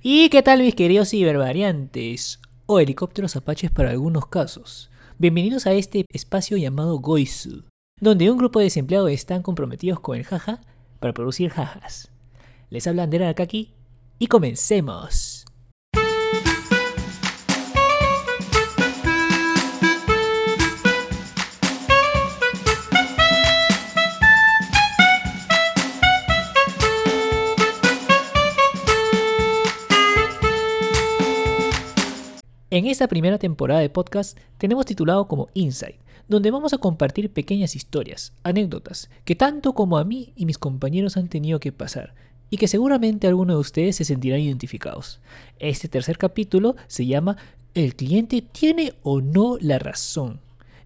[0.00, 2.38] ¿Y qué tal mis queridos cibervariantes?
[2.66, 4.92] O helicópteros apaches para algunos casos.
[5.18, 7.64] Bienvenidos a este espacio llamado Goizu,
[8.00, 10.60] donde un grupo de desempleados están comprometidos con el jaja
[11.00, 12.12] para producir jajas.
[12.70, 13.72] Les habla Andrea Akaki
[14.20, 15.37] y comencemos.
[32.78, 35.96] En esta primera temporada de podcast tenemos titulado como Insight,
[36.28, 41.16] donde vamos a compartir pequeñas historias, anécdotas, que tanto como a mí y mis compañeros
[41.16, 42.14] han tenido que pasar,
[42.50, 45.18] y que seguramente algunos de ustedes se sentirán identificados.
[45.58, 47.36] Este tercer capítulo se llama
[47.74, 50.38] ¿El cliente tiene o no la razón?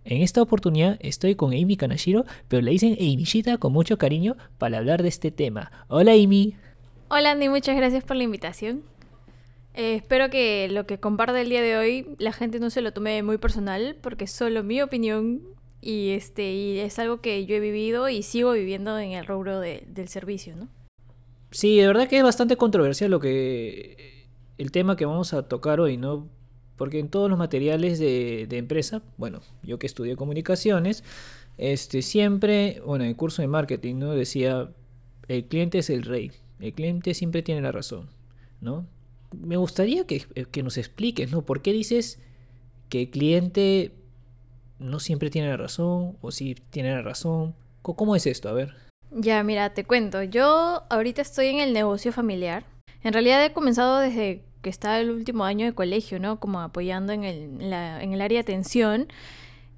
[0.06, 4.78] En esta oportunidad estoy con Amy Kanashiro, pero le dicen Amyshita con mucho cariño para
[4.78, 5.70] hablar de este tema.
[5.88, 6.54] Hola Amy.
[7.10, 8.91] Hola Andy, muchas gracias por la invitación.
[9.74, 12.92] Eh, espero que lo que comparte el día de hoy la gente no se lo
[12.92, 15.40] tome muy personal porque es solo mi opinión
[15.80, 19.60] y este y es algo que yo he vivido y sigo viviendo en el rubro
[19.60, 20.68] de- del servicio, ¿no?
[21.50, 24.26] Sí, de verdad que es bastante controversial lo que
[24.58, 26.28] el tema que vamos a tocar hoy, ¿no?
[26.76, 31.04] Porque en todos los materiales de, de empresa, bueno, yo que estudié comunicaciones,
[31.58, 34.12] este siempre, bueno, en el curso de marketing, ¿no?
[34.12, 34.70] Decía,
[35.28, 38.08] el cliente es el rey, el cliente siempre tiene la razón,
[38.60, 38.86] ¿no?
[39.32, 41.42] Me gustaría que, que nos expliques, ¿no?
[41.42, 42.20] ¿Por qué dices
[42.88, 43.92] que el cliente
[44.78, 47.54] no siempre tiene la razón o sí tiene la razón?
[47.82, 48.48] ¿Cómo es esto?
[48.48, 48.74] A ver.
[49.10, 50.22] Ya, mira, te cuento.
[50.22, 52.64] Yo ahorita estoy en el negocio familiar.
[53.02, 56.38] En realidad he comenzado desde que estaba el último año de colegio, ¿no?
[56.38, 59.08] Como apoyando en el, en la- el área de atención.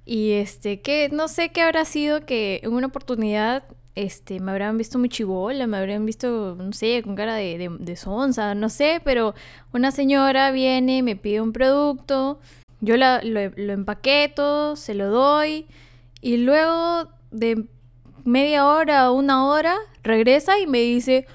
[0.04, 4.76] Y este, que no sé qué habrá sido que en una oportunidad este, me habrán
[4.76, 9.00] visto muy chivola, me habrán visto, no sé, con cara de, de, sonsa, no sé,
[9.04, 9.34] pero
[9.72, 12.40] una señora viene, me pide un producto,
[12.80, 15.66] yo la- lo, empaqueto, se lo doy,
[16.20, 17.66] y luego de
[18.24, 21.26] media hora una hora regresa y me dice,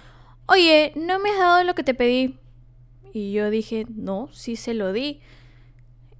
[0.47, 2.35] oye, no me has dado lo que te pedí.
[3.13, 5.19] Y yo dije, no, sí se lo di.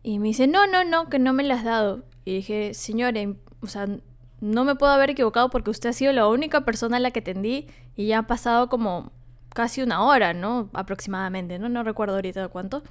[0.03, 2.03] Y me dice, no, no, no, que no me lo has dado.
[2.25, 3.22] Y dije, señora,
[3.61, 3.88] o sea,
[4.41, 7.19] no me puedo haber equivocado porque usted ha sido la única persona a la que
[7.19, 9.11] atendí y ya ha pasado como
[9.50, 10.69] casi una hora, ¿no?
[10.73, 11.69] Aproximadamente, ¿no?
[11.69, 12.83] No recuerdo ahorita cuánto.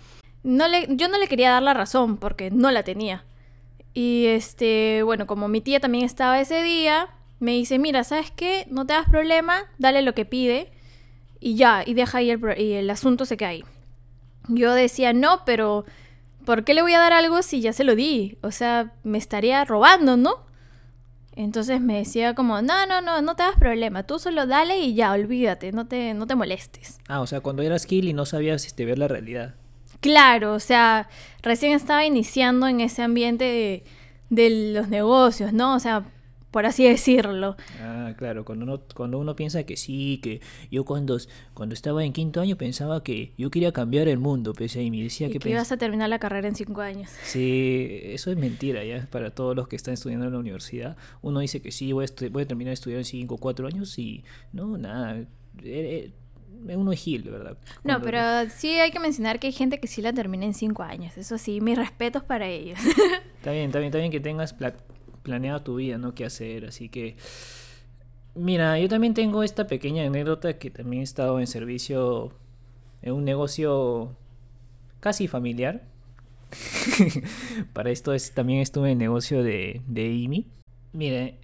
[0.43, 3.25] No le, yo no le quería dar la razón porque no la tenía.
[3.95, 7.09] Y este, bueno, como mi tía también estaba ese día,
[7.41, 8.67] me dice, mira, ¿sabes qué?
[8.71, 10.71] No te das problema, dale lo que pide
[11.41, 13.65] y ya, y deja ahí el, y el asunto se queda ahí.
[14.49, 15.85] Yo decía, no, pero
[16.45, 18.39] ¿por qué le voy a dar algo si ya se lo di?
[18.43, 20.48] O sea, me estaría robando, ¿no?
[21.39, 24.95] Entonces me decía como, no, no, no, no te das problema, tú solo dale y
[24.95, 26.99] ya, olvídate, no te, no te molestes.
[27.07, 29.55] Ah, o sea, cuando eras kill y no sabías este, ver la realidad.
[30.01, 31.09] Claro, o sea,
[31.41, 33.85] recién estaba iniciando en ese ambiente de,
[34.31, 35.77] de los negocios, ¿no?
[35.77, 36.07] O sea,
[36.59, 37.57] por así decirlo.
[37.81, 40.41] Ah, claro, cuando uno, cuando uno piensa que sí, que
[40.73, 41.17] yo cuando,
[41.55, 45.01] cuando estaba en quinto año pensaba que yo quería cambiar el mundo, pese y me
[45.05, 47.11] decía Y que que ibas a terminar la carrera en cinco años.
[47.23, 50.97] Sí, eso es mentira ya para todos los que están estudiando en la universidad.
[51.23, 53.39] Uno dice que sí, voy a, estu- voy a terminar de estudiar en 5 o
[53.39, 55.17] 4 años y no, nada.
[55.21, 55.27] eh,
[55.63, 56.13] eh,
[56.77, 57.57] uno es gil, verdad.
[57.85, 58.19] No, pero
[58.51, 61.17] sí hay que mencionar que hay gente que sí la termina en cinco años.
[61.17, 62.81] Eso sí, mis respetos para ellos.
[63.37, 64.53] Está bien, está bien, está bien que tengas
[65.29, 66.15] planeado tu vida, ¿no?
[66.15, 67.17] Qué hacer, así que...
[68.35, 72.33] Mira, yo también tengo esta pequeña anécdota que también he estado en servicio
[73.03, 74.17] en un negocio
[75.01, 75.83] casi familiar.
[77.75, 80.47] Para esto es, también estuve en negocio de, de IMI.
[80.95, 81.41] Mire,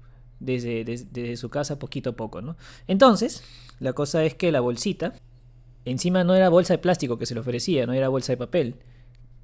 [0.41, 2.57] desde, des- desde su casa poquito a poco, ¿no?
[2.87, 3.43] Entonces,
[3.81, 5.15] la cosa es que la bolsita
[5.85, 8.75] encima no era bolsa de plástico que se le ofrecía, no era bolsa de papel,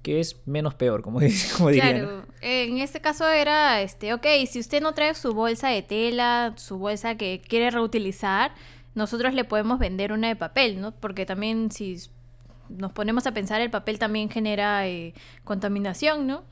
[0.04, 1.18] que es menos peor, como,
[1.56, 1.90] como diría.
[1.94, 6.52] Claro, en este caso era, este, ok, si usted no trae su bolsa de tela,
[6.56, 8.52] su bolsa que quiere reutilizar,
[8.94, 10.92] nosotros le podemos vender una de papel, ¿no?
[10.92, 11.96] Porque también si
[12.68, 16.44] nos ponemos a pensar, el papel también genera eh, contaminación, ¿no?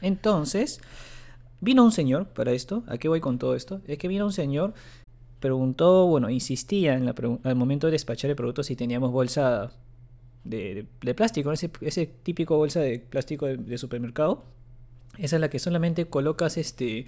[0.00, 0.80] Entonces,
[1.60, 2.82] vino un señor para esto.
[2.88, 3.80] ¿A qué voy con todo esto?
[3.86, 4.74] Es que vino un señor,
[5.38, 7.14] preguntó, bueno, insistía en la
[7.44, 9.72] al momento de despachar el producto si teníamos bolsa
[10.44, 14.44] de, plástico, ese, ese, típico bolsa de plástico de, supermercado.
[15.18, 17.06] Esa es la que solamente colocas este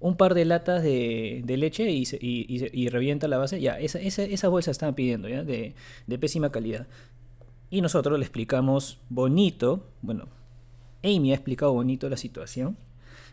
[0.00, 3.60] un par de latas de, leche y, y, revienta la base.
[3.60, 5.44] Ya, esa, esa, esa bolsa estaban pidiendo, ¿ya?
[5.44, 5.74] De,
[6.18, 6.88] pésima calidad.
[7.70, 10.26] Y nosotros le explicamos bonito, bueno,
[11.04, 12.76] Amy ha explicado bonito la situación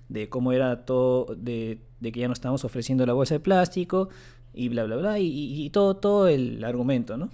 [0.09, 4.09] de cómo era todo, de, que ya no estábamos ofreciendo la bolsa de plástico
[4.53, 7.29] y bla, bla, bla, y, todo, todo el argumento, ¿no?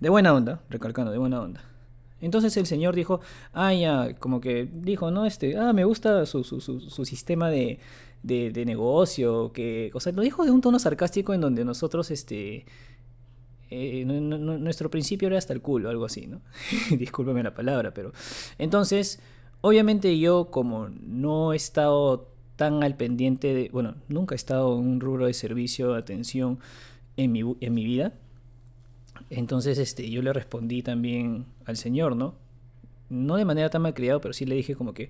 [0.00, 1.62] De buena onda, recalcando, de buena onda.
[2.20, 3.20] Entonces el señor dijo,
[3.52, 7.78] ah, ya, como que dijo, no, este, ah, me gusta su, su, su, sistema de,
[8.22, 12.66] de, negocio, que, o sea, lo dijo de un tono sarcástico en donde nosotros, este,
[13.70, 16.40] eh, nuestro principio era hasta el culo, algo así, ¿no?
[16.90, 18.12] Discúlpeme la palabra, pero...
[18.58, 19.20] Entonces,
[19.60, 24.86] Obviamente yo como no he estado tan al pendiente de, bueno, nunca he estado en
[24.86, 26.58] un rubro de servicio, de atención
[27.16, 28.12] en mi, en mi vida.
[29.30, 32.34] Entonces este, yo le respondí también al señor, ¿no?
[33.08, 35.08] No de manera tan malcriado, pero sí le dije como que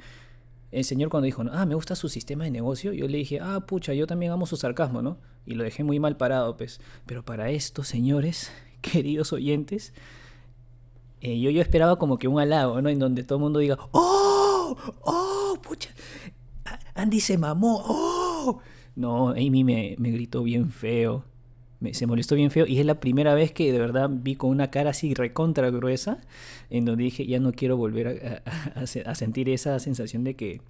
[0.70, 3.60] el señor cuando dijo, ah, me gusta su sistema de negocio, yo le dije, ah,
[3.66, 5.16] pucha, yo también amo su sarcasmo, ¿no?
[5.46, 6.80] Y lo dejé muy mal parado, pues.
[7.06, 8.52] Pero para esto, señores,
[8.82, 9.94] queridos oyentes,
[11.20, 12.90] eh, yo, yo esperaba como que un halago, ¿no?
[12.90, 14.76] En donde todo el mundo diga, ¡Oh!
[15.02, 15.58] ¡Oh!
[15.62, 15.90] ¡Pucha!
[16.94, 18.60] Andy se mamó, ¡Oh!
[18.94, 21.24] No, Amy me, me gritó bien feo.
[21.80, 22.66] Me, se molestó bien feo.
[22.66, 26.18] Y es la primera vez que de verdad vi con una cara así recontra gruesa.
[26.70, 30.60] En donde dije, ya no quiero volver a, sentir esa sensación de que.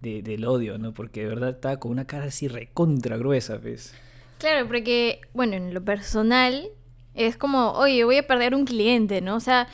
[0.00, 0.94] De, del odio, ¿no?
[0.94, 3.94] Porque de verdad estaba con una cara así recontra gruesa, ¿ves?
[4.38, 6.68] Claro, porque, bueno, en lo personal,
[7.14, 9.34] es como, oye, voy a perder un cliente, ¿no?
[9.34, 9.66] O sea,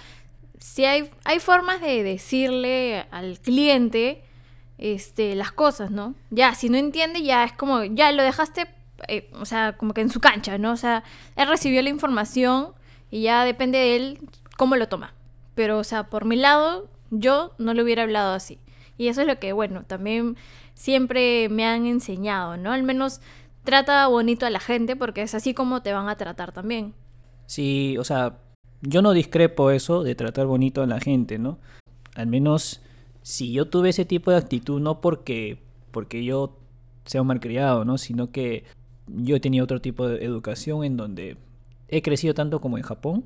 [0.59, 4.23] si hay, hay formas de decirle al cliente
[4.79, 6.15] este, las cosas, ¿no?
[6.31, 8.67] Ya, si no entiende, ya es como, ya lo dejaste,
[9.09, 10.73] eh, o sea, como que en su cancha, ¿no?
[10.73, 11.05] O sea,
[11.37, 12.69] él recibió la información
[13.11, 14.19] y ya depende de él
[14.57, 15.15] cómo lo toma.
[15.55, 18.59] Pero, o sea, por mi lado, yo no le hubiera hablado así.
[18.99, 20.37] Y eso es lo que, bueno, también
[20.75, 22.73] siempre me han enseñado, ¿no?
[22.73, 23.21] Al menos
[23.65, 26.95] trata bonito a la gente porque es así como te van a tratar también.
[27.47, 28.39] Sí, o sea,
[28.83, 31.59] yo no discrepo eso de tratar bonito a la gente, ¿no?
[32.15, 32.83] Al menos
[33.23, 36.59] si yo tuve ese tipo de actitud, no porque, porque yo
[37.07, 37.99] sea un malcriado, ¿no?
[37.99, 38.65] Sino que
[39.07, 41.37] yo he tenido otro tipo de educación en donde
[41.89, 43.25] he crecido tanto como en Japón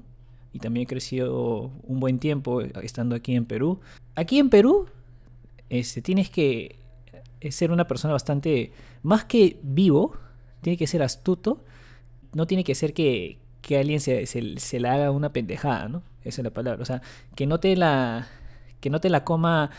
[0.53, 3.81] y también he crecido un buen tiempo estando aquí en Perú.
[4.15, 4.87] Aquí en Perú
[5.69, 6.77] este, tienes que
[7.51, 8.73] ser una persona bastante,
[9.03, 10.17] más que vivo,
[10.61, 11.63] tiene que ser astuto,
[12.35, 16.03] no tiene que ser que, que alguien se, se, le haga una pendejada, ¿no?
[16.25, 16.83] Esa es la palabra.
[16.83, 17.03] O sea,
[17.37, 18.29] que no te la,
[18.81, 19.71] que no te la coma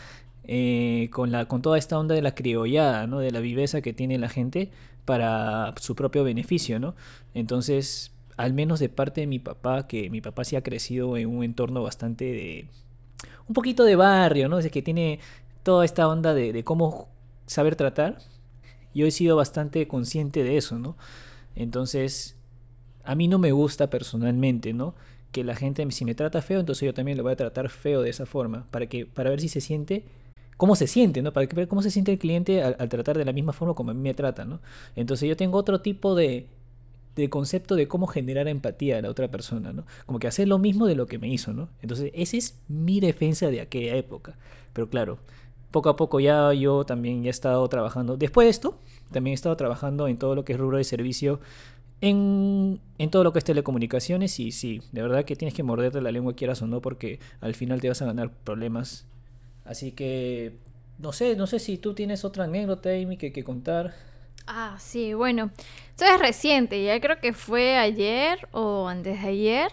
[0.44, 3.20] eh, con, la, con toda esta onda de la criollada, ¿no?
[3.20, 4.70] De la viveza que tiene la gente
[5.10, 6.94] para su propio beneficio, ¿no?
[7.34, 11.28] Entonces, al menos de parte de mi papá, que mi papá sí ha crecido en
[11.28, 12.68] un entorno bastante de...
[13.48, 14.60] un poquito de barrio, ¿no?
[14.60, 15.18] Es que tiene
[15.64, 17.08] toda esta onda de, de cómo
[17.46, 18.18] saber tratar.
[18.94, 20.96] Yo he sido bastante consciente de eso, ¿no?
[21.56, 22.36] Entonces,
[23.02, 24.94] a mí no me gusta personalmente, ¿no?
[25.32, 28.02] Que la gente, si me trata feo, entonces yo también lo voy a tratar feo
[28.02, 30.04] de esa forma, para, que, para ver si se siente,
[30.60, 31.32] cómo se siente, ¿no?
[31.32, 33.94] Para ver cómo se siente el cliente al, tratar de la misma forma como a
[33.94, 34.60] mí me trata, ¿no?
[34.94, 36.48] Entonces yo tengo otro tipo de,
[37.16, 39.86] de concepto de cómo generar empatía a la otra persona, ¿no?
[40.04, 41.70] Como que hacer lo mismo de lo que me hizo, ¿no?
[41.80, 44.36] Entonces, esa es mi defensa de aquella época.
[44.74, 45.16] Pero claro,
[45.70, 48.18] poco a poco ya yo también ya he estado trabajando.
[48.18, 48.78] Después de esto,
[49.12, 51.40] también he estado trabajando en todo lo que es rubro de servicio
[52.02, 56.02] en, en, todo lo que es telecomunicaciones y sí, de verdad que tienes que morderte
[56.02, 59.06] la lengua quieras o no porque al final te vas a ganar problemas.
[59.70, 60.58] Así que
[60.98, 63.94] no sé, no sé si tú tienes otra anécdota, Amy, que, que contar.
[64.48, 65.52] Ah, sí, bueno,
[65.90, 69.70] esto es reciente, ya creo que fue ayer o antes de ayer,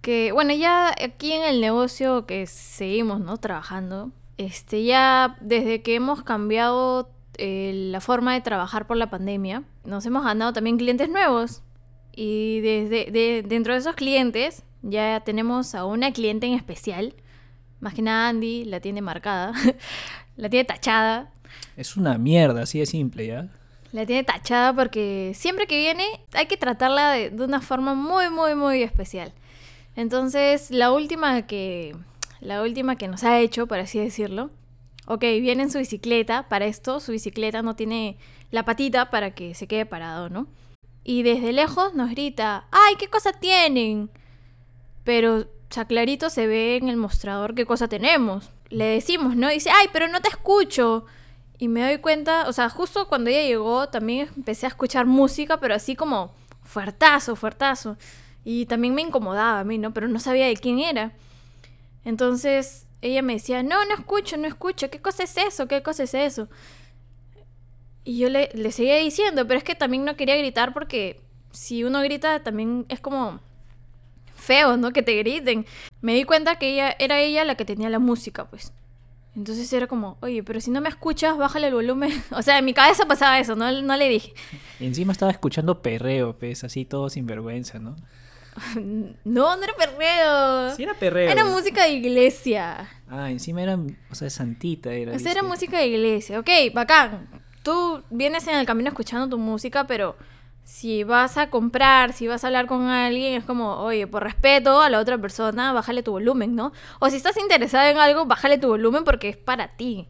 [0.00, 3.36] que bueno, ya aquí en el negocio que seguimos, ¿no?
[3.38, 9.64] Trabajando, este, ya desde que hemos cambiado eh, la forma de trabajar por la pandemia,
[9.84, 11.62] nos hemos ganado también clientes nuevos.
[12.14, 17.14] Y desde dentro de esos clientes ya tenemos a una cliente en especial.
[17.82, 19.52] Más que nada Andy la tiene marcada,
[20.36, 21.30] la tiene tachada.
[21.76, 23.48] Es una mierda, así de simple, ¿ya?
[23.92, 28.30] La tiene tachada porque siempre que viene hay que tratarla de, de una forma muy,
[28.30, 29.34] muy, muy especial.
[29.96, 31.94] Entonces, la última que
[32.40, 34.50] la última que nos ha hecho, por así decirlo.
[35.06, 38.16] Ok, viene en su bicicleta, para esto su bicicleta no tiene
[38.52, 40.46] la patita para que se quede parado, ¿no?
[41.02, 44.10] Y desde lejos nos grita, ¡ay, qué cosa tienen!
[45.02, 48.50] Pero, o sea, clarito se ve en el mostrador qué cosa tenemos.
[48.68, 49.48] Le decimos, ¿no?
[49.48, 51.06] Dice, ¡ay, pero no te escucho!
[51.56, 55.60] Y me doy cuenta, o sea, justo cuando ella llegó también empecé a escuchar música,
[55.60, 57.96] pero así como fuertazo, fuertazo.
[58.44, 59.94] Y también me incomodaba a mí, ¿no?
[59.94, 61.12] Pero no sabía de quién era.
[62.04, 65.68] Entonces ella me decía, no, no escucho, no escucho, ¿qué cosa es eso?
[65.68, 66.50] ¿Qué cosa es eso?
[68.04, 71.82] Y yo le, le seguía diciendo, pero es que también no quería gritar porque si
[71.82, 73.40] uno grita también es como
[74.42, 74.92] feo, ¿no?
[74.92, 75.66] Que te griten.
[76.00, 78.72] Me di cuenta que ella era ella la que tenía la música, pues.
[79.34, 82.10] Entonces era como, oye, pero si no me escuchas, bájale el volumen.
[82.32, 84.34] o sea, en mi cabeza pasaba eso, no, no le dije.
[84.78, 87.96] Y encima estaba escuchando perreo, pues, así todo sin vergüenza, ¿no?
[89.24, 90.76] no, no era perreo.
[90.76, 91.30] Sí era perreo.
[91.30, 92.88] Era música de iglesia.
[93.08, 93.78] Ah, encima era,
[94.10, 95.14] o sea, santita era.
[95.14, 96.38] O sea, era música de iglesia.
[96.38, 97.28] Ok, bacán.
[97.62, 100.16] Tú vienes en el camino escuchando tu música, pero
[100.64, 104.80] si vas a comprar, si vas a hablar con alguien, es como, oye, por respeto
[104.80, 106.72] a la otra persona, bájale tu volumen, ¿no?
[107.00, 110.08] O si estás interesado en algo, bájale tu volumen porque es para ti.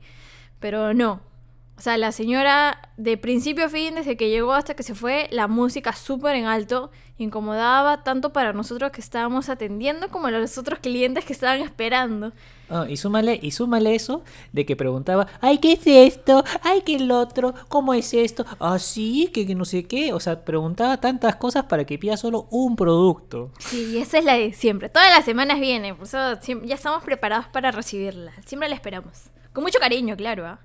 [0.60, 1.31] Pero no.
[1.76, 5.28] O sea, la señora, de principio a fin, desde que llegó hasta que se fue,
[5.32, 10.58] la música súper en alto, incomodaba tanto para nosotros que estábamos atendiendo como a los
[10.58, 12.32] otros clientes que estaban esperando.
[12.68, 16.44] Ah, y, súmale, y súmale eso de que preguntaba, ay, ¿qué es esto?
[16.62, 17.54] Ay, ¿qué es el otro?
[17.68, 18.44] ¿Cómo es esto?
[18.60, 20.12] Ah, sí, que, que no sé qué.
[20.12, 23.50] O sea, preguntaba tantas cosas para que pida solo un producto.
[23.58, 24.88] Sí, esa es la de siempre.
[24.88, 28.32] Todas las semanas viene, por eso ya estamos preparados para recibirla.
[28.46, 29.30] Siempre la esperamos.
[29.52, 30.46] Con mucho cariño, claro.
[30.46, 30.60] ¿ah?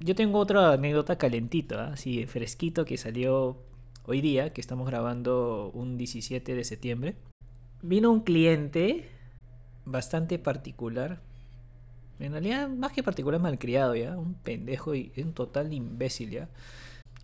[0.00, 3.56] Yo tengo otra anécdota calentita, así fresquito, que salió
[4.04, 7.16] hoy día, que estamos grabando un 17 de septiembre.
[7.82, 9.08] Vino un cliente
[9.84, 11.20] bastante particular.
[12.20, 14.16] En realidad, más que particular, malcriado ya.
[14.16, 16.48] Un pendejo y un total imbécil ya.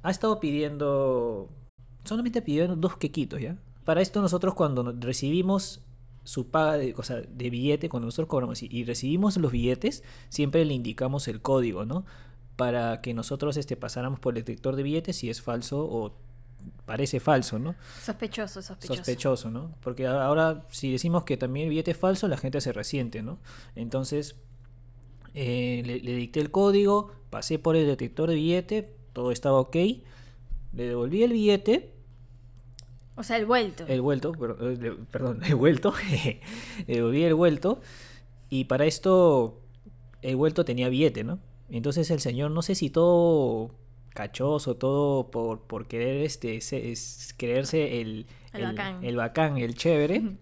[0.02, 1.48] Ha estado pidiendo.
[2.02, 3.56] Solamente pidiendo dos quequitos ya.
[3.84, 5.80] Para esto, nosotros cuando recibimos
[6.24, 11.40] su paga de billete, cuando nosotros cobramos y recibimos los billetes, siempre le indicamos el
[11.40, 12.04] código, ¿no?
[12.56, 16.14] Para que nosotros este, pasáramos por el detector de billetes si es falso o
[16.86, 17.74] parece falso, ¿no?
[18.02, 18.96] Sospechoso, sospechoso.
[18.96, 19.74] Sospechoso, ¿no?
[19.82, 23.38] Porque ahora si decimos que también el billete es falso, la gente se resiente, ¿no?
[23.74, 24.36] Entonces,
[25.34, 30.88] eh, le, dicté el código, pasé por el detector de billete, todo estaba ok, le
[30.88, 31.92] devolví el billete.
[33.16, 33.86] O sea, el vuelto.
[33.86, 35.94] El vuelto, eh, perdón, el vuelto.
[36.86, 37.80] le devolví el vuelto.
[38.50, 39.60] Y para esto,
[40.22, 41.38] el vuelto tenía billete, ¿no?
[41.74, 43.72] Entonces el señor, no sé si todo
[44.10, 49.58] cachoso, todo por, por querer este, es, creerse el, el, bacán.
[49.58, 50.36] el, chévere.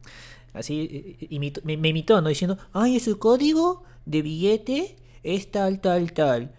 [0.52, 1.16] Así,
[1.64, 2.28] me, me, imitó, ¿no?
[2.28, 6.54] Diciendo, ay, su código de billete es tal, tal, tal.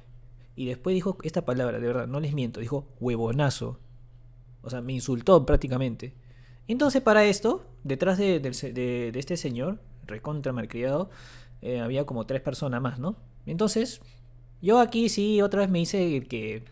[0.55, 3.77] Y después dijo esta palabra, de verdad, no les miento, dijo huevonazo.
[4.63, 6.15] O sea, me insultó prácticamente.
[6.67, 11.11] Entonces, para esto, detrás de, de, este señor, recontra malcriado,
[11.61, 13.17] eh, había como tres personas más, ¿no?
[13.45, 14.01] Entonces,
[14.63, 16.63] yo aquí sí, otra vez me hice que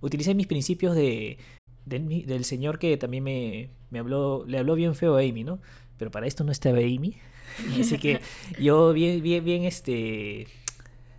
[0.00, 1.36] utilicé mis principios de,
[1.84, 5.60] del señor que también me, me, habló, le habló bien feo a Amy, ¿no?
[5.98, 7.18] Pero para esto no estaba Amy.
[7.78, 8.20] Así que
[8.58, 10.46] yo bien, bien, bien, este,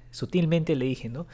[0.10, 1.28] sutilmente le dije, ¿no?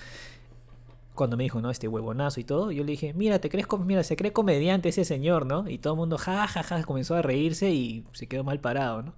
[1.15, 1.71] Cuando me dijo, ¿no?
[1.71, 5.05] Este huevonazo y todo, yo le dije, mira, te crees, mira, se cree comediante ese
[5.05, 5.69] señor, ¿no?
[5.69, 9.01] Y todo el mundo, ja, ja, ja, comenzó a reírse y se quedó mal parado,
[9.01, 9.13] ¿no?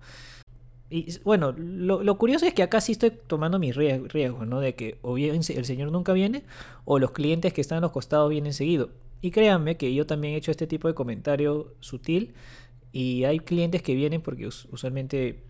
[0.92, 4.60] Y bueno, lo, curioso es que acá sí estoy tomando mis riesgos, ¿no?
[4.60, 6.44] De que o bien el señor nunca viene
[6.86, 8.90] o los clientes que están a los costados vienen seguido.
[9.22, 12.34] Y créanme que yo también he hecho este tipo de comentario sutil
[12.92, 15.44] y hay clientes que vienen porque usualmente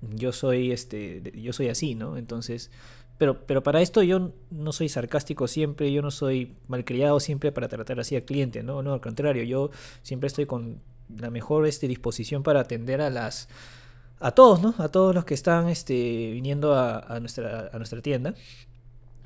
[0.00, 2.16] yo soy este yo soy así, ¿no?
[2.16, 2.70] Entonces,
[3.18, 7.68] pero pero para esto yo no soy sarcástico siempre, yo no soy malcriado siempre para
[7.68, 8.82] tratar así al cliente, ¿no?
[8.82, 9.70] No, al contrario, yo
[10.02, 10.80] siempre estoy con
[11.14, 13.48] la mejor este, disposición para atender a las
[14.22, 14.74] a todos, ¿no?
[14.78, 18.34] A todos los que están este, viniendo a, nuestra, a nuestra tienda.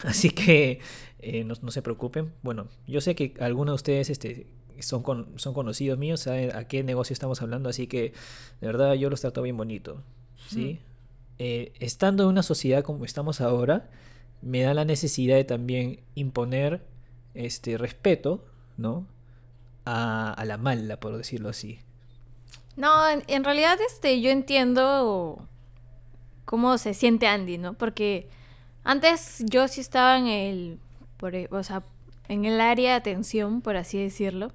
[0.05, 0.81] Así que
[1.19, 2.33] eh, no, se preocupen.
[2.43, 4.47] Bueno, yo sé que algunos de ustedes este,
[4.81, 5.05] son,
[5.37, 8.13] son conocidos míos, saben a qué negocio estamos hablando, así que
[8.61, 10.03] de verdad yo los trato bien bonito.
[10.49, 10.81] ¿sí?
[11.39, 13.91] Eh, estando en una sociedad como estamos ahora,
[14.41, 16.87] me da la necesidad de también imponer
[17.35, 18.47] este respeto,
[18.79, 19.07] ¿no?
[19.85, 21.81] A, a la mala, por decirlo así.
[22.77, 25.49] No, en, realidad este, yo entiendo
[26.45, 27.73] cómo se siente Andy, ¿no?
[27.75, 28.29] Porque
[28.85, 30.79] antes yo sí estaba en el,
[31.17, 31.83] por, e, o sea,
[32.29, 34.53] en el área de atención, por así decirlo.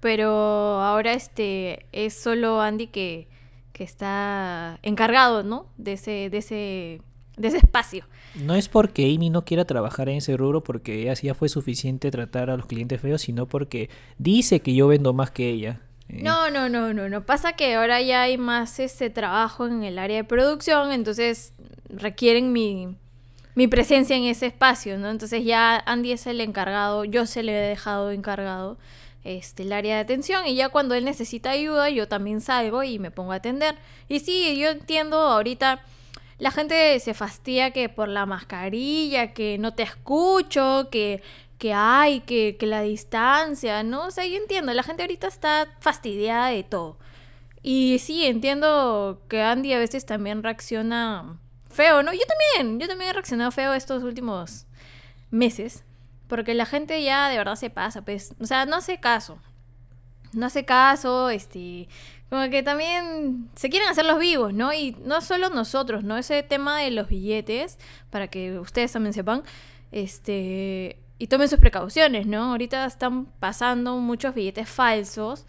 [0.00, 3.26] Pero ahora este es solo Andy que,
[3.72, 5.66] que está encargado, ¿no?
[5.78, 7.00] De ese, de ese,
[7.38, 8.04] de ese espacio.
[8.34, 12.10] No es porque Amy no quiera trabajar en ese rubro porque así ya fue suficiente
[12.10, 15.80] tratar a los clientes feos, sino porque dice que yo vendo más que ella.
[16.08, 17.24] No, no, no, no, no.
[17.24, 21.52] Pasa que ahora ya hay más ese trabajo en el área de producción, entonces
[21.88, 22.96] requieren mi,
[23.54, 25.10] mi presencia en ese espacio, ¿no?
[25.10, 28.78] Entonces ya Andy es el encargado, yo se le he dejado encargado
[29.24, 32.98] este, el área de atención y ya cuando él necesita ayuda yo también salgo y
[32.98, 33.74] me pongo a atender.
[34.08, 35.82] Y sí, yo entiendo ahorita
[36.38, 41.22] la gente se fastidia que por la mascarilla, que no te escucho, que
[41.64, 44.08] que hay, que, que la distancia, ¿no?
[44.08, 46.98] O sea, yo entiendo, la gente ahorita está fastidiada de todo.
[47.62, 51.38] Y sí, entiendo que Andy a veces también reacciona
[51.70, 52.12] feo, ¿no?
[52.12, 54.66] Yo también, yo también he reaccionado feo estos últimos
[55.30, 55.84] meses.
[56.28, 58.34] Porque la gente ya de verdad se pasa, pues.
[58.38, 59.38] O sea, no hace caso.
[60.34, 61.88] No hace caso, este.
[62.28, 64.74] Como que también se quieren hacer los vivos, ¿no?
[64.74, 66.18] Y no solo nosotros, ¿no?
[66.18, 67.78] Ese tema de los billetes,
[68.10, 69.44] para que ustedes también sepan,
[69.92, 72.52] este y tomen sus precauciones, ¿no?
[72.52, 75.46] Ahorita están pasando muchos billetes falsos.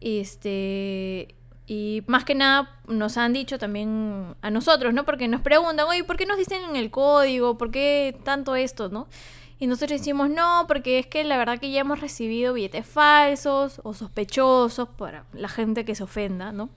[0.00, 1.34] Este,
[1.66, 5.04] y más que nada nos han dicho también a nosotros, ¿no?
[5.04, 7.58] Porque nos preguntan, oye, ¿por qué nos dicen en el código?
[7.58, 9.06] ¿Por qué tanto esto, no?
[9.60, 13.80] Y nosotros decimos, no, porque es que la verdad que ya hemos recibido billetes falsos
[13.84, 16.70] o sospechosos para la gente que se ofenda, ¿no?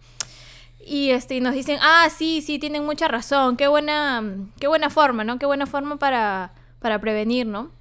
[0.83, 4.23] Y este, nos dicen, ah, sí, sí, tienen mucha razón, qué buena,
[4.59, 5.37] qué buena forma, ¿no?
[5.37, 7.71] Qué buena forma para, para prevenir, ¿no?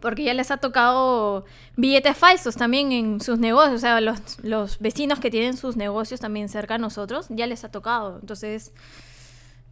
[0.00, 1.44] Porque ya les ha tocado
[1.76, 6.20] billetes falsos también en sus negocios, o sea, los, los vecinos que tienen sus negocios
[6.20, 8.18] también cerca a nosotros, ya les ha tocado.
[8.20, 8.72] Entonces,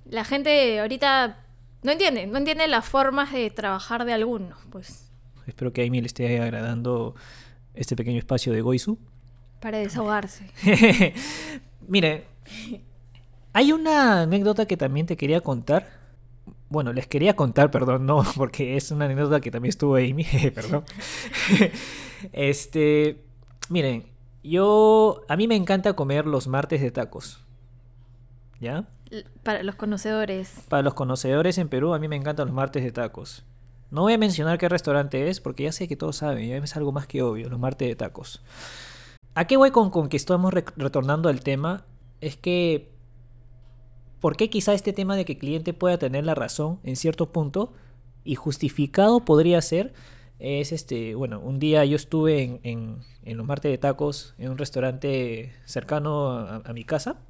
[0.08, 1.38] la gente ahorita
[1.82, 5.10] no entiende, no entiende las formas de trabajar de algunos, pues.
[5.46, 7.14] Espero que a Amy le esté agradando
[7.74, 8.98] este pequeño espacio de Goizu.
[9.60, 10.50] Para desahogarse.
[11.88, 12.26] Mire,
[13.52, 16.05] hay una anécdota que también te quería contar
[16.68, 20.84] bueno, les quería contar, perdón, no, porque es una anécdota que también estuvo Amy, perdón.
[22.32, 23.22] este,
[23.68, 24.06] miren,
[24.42, 27.40] yo, a mí me encanta comer los martes de tacos.
[28.60, 28.88] ¿Ya?
[29.42, 30.64] Para los conocedores.
[30.68, 33.44] Para los conocedores en Perú, a mí me encantan los martes de tacos.
[33.90, 36.76] No voy a mencionar qué restaurante es, porque ya sé que todos saben, ya es
[36.76, 38.42] algo más que obvio, los martes de tacos.
[39.34, 41.84] ¿A qué voy con, con que estamos retornando al tema?
[42.20, 42.95] Es que
[44.20, 47.32] ¿Por qué quizá este tema de que el cliente pueda tener la razón en cierto
[47.32, 47.72] punto
[48.24, 49.92] y justificado podría ser?
[50.38, 54.58] Es este, bueno, un día yo estuve en, en, los martes de tacos en un
[54.58, 57.20] restaurante cercano a, mi casa.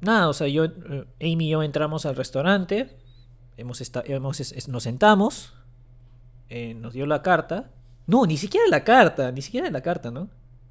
[0.00, 2.96] Nada, o sea, yo, eh, Amy y yo entramos al restaurante,
[3.56, 5.54] hemos, hemos nos sentamos,
[6.48, 7.70] eh, nos dio la carta.
[8.06, 10.28] No, ni siquiera la carta, ni siquiera la carta, ¿no?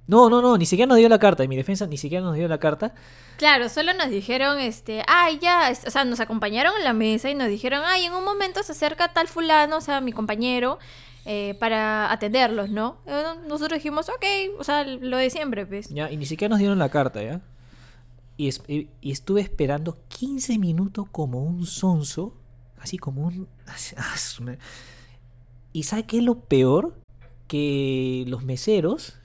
[0.08, 1.44] No, no, no, ni siquiera nos dio la carta.
[1.44, 2.94] En mi defensa ni siquiera nos dio la carta.
[3.38, 7.36] Claro, solo nos dijeron, este, ay, ya, o sea, nos acompañaron en la mesa y
[7.36, 10.78] nos dijeron, ay, en un momento se acerca tal fulano, o sea, mi compañero,
[11.26, 12.98] eh, para atenderlos, ¿no?
[13.08, 14.26] Eh, nosotros dijimos, ok,
[14.60, 15.90] o sea, lo de siempre, pues.
[15.90, 17.42] Ya, y ni siquiera nos dieron la carta, ¿ya?
[18.38, 18.50] Y,
[19.02, 22.36] y estuve esperando 15 minutos como un sonso,
[22.80, 23.48] así como un...
[25.74, 26.94] ¿Y sabe qué es lo peor?
[27.48, 29.18] Que los meseros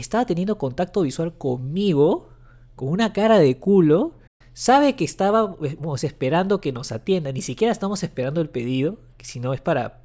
[0.00, 2.28] estaba teniendo contacto visual conmigo,
[2.76, 4.14] con una cara de culo,
[4.54, 9.40] sabe que estábamos esperando que nos atienda, ni siquiera estamos esperando el pedido, que si
[9.40, 10.00] no es para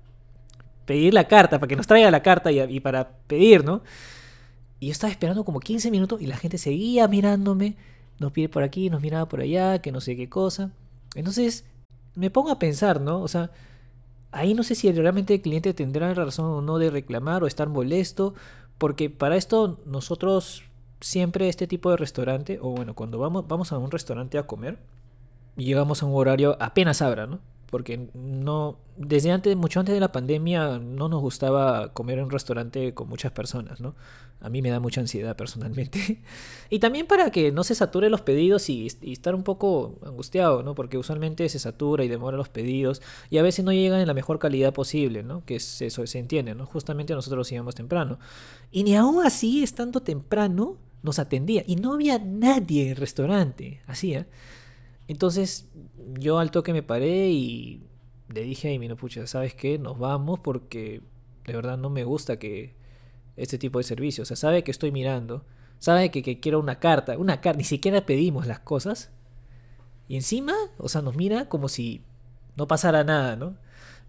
[0.86, 3.82] pedir la carta, para que nos traiga la carta y, para pedir, ¿no?
[4.80, 7.76] Y yo estaba esperando como 15 minutos y la gente seguía mirándome,
[8.20, 10.72] nos pide por aquí, nos miraba por allá, que no sé qué cosa.
[11.16, 11.66] Entonces
[12.16, 13.22] me pongo a pensar, ¿no?
[13.22, 13.52] O sea,
[14.32, 17.68] ahí no sé si realmente el cliente tendrá razón o no de reclamar o estar
[17.68, 18.34] molesto,
[18.78, 20.64] porque para esto nosotros
[21.02, 24.80] siempre este tipo de restaurante, o bueno, cuando vamos, vamos a un restaurante a comer,
[25.56, 27.40] llegamos a un horario apenas abra, ¿no?
[27.70, 32.32] Porque no desde antes mucho antes de la pandemia no nos gustaba comer en un
[32.32, 33.96] restaurante con muchas personas no
[34.40, 36.22] a mí me da mucha ansiedad personalmente.
[36.70, 40.76] Y también para que no se sature los pedidos y, estar un poco angustiado no
[40.76, 44.14] porque usualmente se satura y demora los pedidos y a veces no llegan en la
[44.14, 48.20] mejor calidad posible no que eso se entiende no justamente nosotros íbamos temprano.
[48.70, 51.64] Y ni aún así estando temprano nos atendía.
[51.66, 53.82] Y no había nadie en el restaurante.
[53.88, 54.26] Así ¿eh?
[55.08, 55.70] Entonces
[56.20, 57.88] yo al toque me paré y
[58.34, 59.80] le dije a mi no pucha, ¿sabes qué?
[59.80, 61.02] Nos vamos porque
[61.46, 62.76] de verdad no me gusta que
[63.38, 64.24] este tipo de servicio.
[64.24, 65.46] O sea, sabe que estoy mirando,
[65.80, 69.12] sabe que, que quiero una carta, una carta, ni siquiera pedimos las cosas.
[70.08, 72.04] Y encima, o sea, nos mira como si
[72.56, 73.58] no pasara nada, ¿no?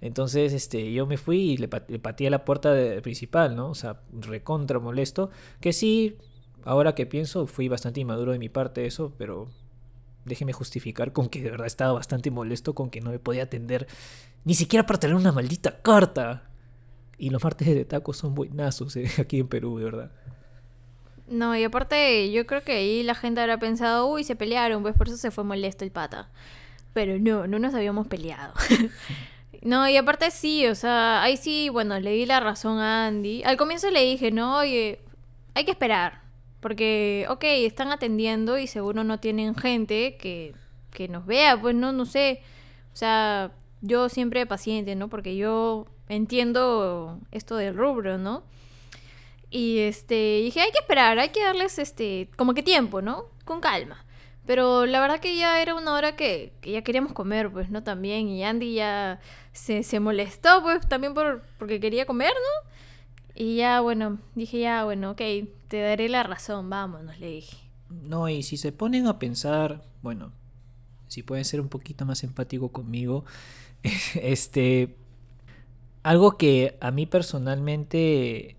[0.00, 3.70] Entonces, este, yo me fui y le, pateé la puerta principal, ¿no?
[3.70, 5.30] O sea, recontra molesto.
[5.60, 6.16] Que sí,
[6.64, 9.48] ahora que pienso, fui bastante inmaduro de mi parte eso, pero
[10.28, 13.86] déjeme justificar con que de verdad estaba bastante molesto con que no me podía atender
[14.44, 16.44] ni siquiera para tener una maldita carta.
[17.18, 20.10] Y los martes de tacos son buenazos eh, aquí en Perú, de verdad.
[21.26, 24.94] No, y aparte yo creo que ahí la gente habrá pensado, uy, se pelearon, pues
[24.94, 26.30] por eso se fue molesto el pata.
[26.94, 28.54] Pero no, no nos habíamos peleado.
[29.62, 33.42] no, y aparte sí, o sea, ahí sí, bueno, le di la razón a Andy.
[33.44, 35.00] Al comienzo le dije, no, oye,
[35.54, 36.27] hay que esperar.
[36.60, 40.54] Porque, ok, están atendiendo y seguro no tienen gente que,
[40.92, 42.42] que nos vea, pues no, no sé.
[42.92, 45.08] O sea, yo siempre paciente, ¿no?
[45.08, 48.42] Porque yo entiendo esto del rubro, ¿no?
[49.50, 53.26] Y este, dije, hay que esperar, hay que darles este, como que tiempo, ¿no?
[53.44, 54.04] Con calma.
[54.46, 57.82] Pero la verdad que ya era una hora que, que ya queríamos comer, pues, ¿no?
[57.82, 58.28] También.
[58.28, 59.20] Y Andy ya
[59.52, 62.70] se, se molestó, pues, también por, porque quería comer, ¿no?
[63.40, 65.20] Y ya, bueno, dije, ya, bueno, ok,
[65.68, 67.56] te daré la razón, vámonos, le dije.
[67.88, 70.32] No, y si se ponen a pensar, bueno,
[71.06, 73.24] si pueden ser un poquito más empático conmigo,
[74.20, 74.96] este,
[76.02, 78.56] algo que a mí personalmente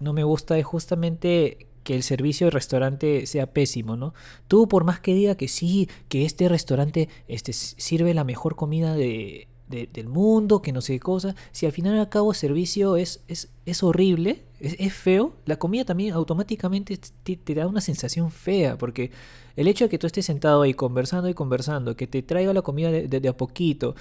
[0.00, 4.12] no me gusta es justamente que el servicio del restaurante sea pésimo, ¿no?
[4.48, 8.94] Tú por más que diga que sí, que este restaurante este, sirve la mejor comida
[8.94, 12.96] de, del mundo, que no sé qué cosa, si al final al cabo el servicio
[12.96, 18.76] es, es, es horrible, es, feo, la comida también automáticamente te, da una sensación fea,
[18.76, 19.12] porque
[19.56, 22.62] el hecho de que tú estés sentado ahí conversando y conversando, que te traiga la
[22.62, 23.94] comida de, a poquito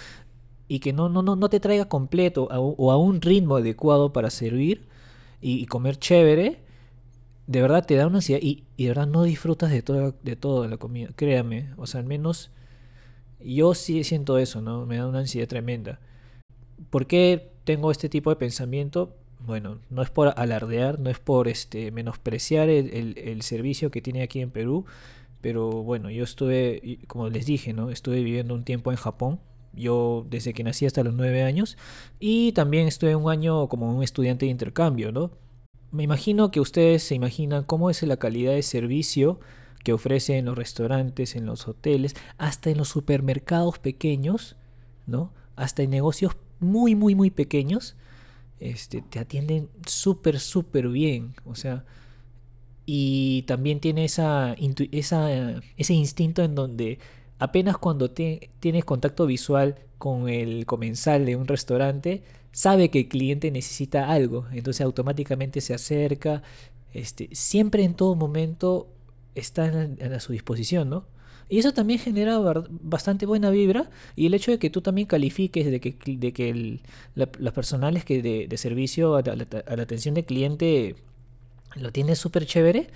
[0.68, 4.30] y que no, no, no, no te traiga completo o a un ritmo adecuado para
[4.30, 4.88] servir
[5.42, 6.62] y, comer chévere,
[7.48, 10.36] de verdad te da una ansiedad y, y de verdad no disfrutas de todo, de
[10.36, 12.52] todo la comida, créame, o sea, al menos
[13.44, 14.86] yo sí siento eso, ¿no?
[14.86, 16.00] Me da una ansiedad tremenda.
[16.90, 19.16] ¿Por qué tengo este tipo de pensamiento?
[19.40, 24.42] Bueno, no es por alardear, no es por este, menospreciar el, servicio que tiene aquí
[24.42, 24.86] en Perú,
[25.42, 27.90] pero bueno, yo estuve, como les dije, ¿no?
[27.90, 29.40] Estuve viviendo un tiempo en Japón,
[29.74, 31.78] yo desde que nací hasta los nueve años,
[32.20, 35.32] y también estuve un año como un estudiante de intercambio, ¿no?
[35.92, 39.40] Me imagino que ustedes se imaginan cómo es la calidad de servicio
[39.90, 44.56] que ofrece en los restaurantes, en los hoteles, hasta en los supermercados pequeños,
[45.08, 45.34] ¿no?
[45.56, 47.96] Hasta en negocios muy, muy, muy pequeños,
[48.60, 51.34] este, te atienden súper, súper bien.
[51.44, 51.86] O sea,
[52.86, 54.56] y también tiene esa,
[54.92, 57.00] esa, ese instinto en donde
[57.40, 62.22] apenas cuando tienes contacto visual con el comensal de un restaurante,
[62.52, 66.44] sabe que el cliente necesita algo, entonces automáticamente se acerca,
[66.94, 68.88] este, siempre en todo momento
[69.40, 71.06] está a su disposición, ¿no?
[71.50, 75.66] Y eso también genera bastante buena vibra y el hecho de que tú también califiques
[75.66, 76.80] de que, de que
[77.16, 80.96] las personales que de, servicio a la, atención del cliente
[81.76, 82.90] lo tienes súper chévere,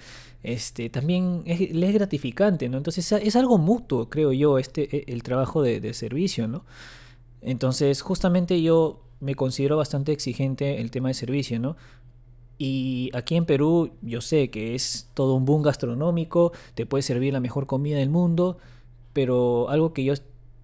[0.44, 2.78] este, también es, le es gratificante, ¿no?
[2.78, 6.64] Entonces es algo mutuo, creo yo, este, e, el trabajo de, de servicio, ¿no?
[7.42, 11.76] Entonces justamente yo me considero bastante exigente el tema de servicio, ¿no?
[12.58, 17.34] Y aquí en Perú yo sé que es todo un boom gastronómico, te puede servir
[17.34, 18.58] la mejor comida del mundo,
[19.12, 20.14] pero algo que yo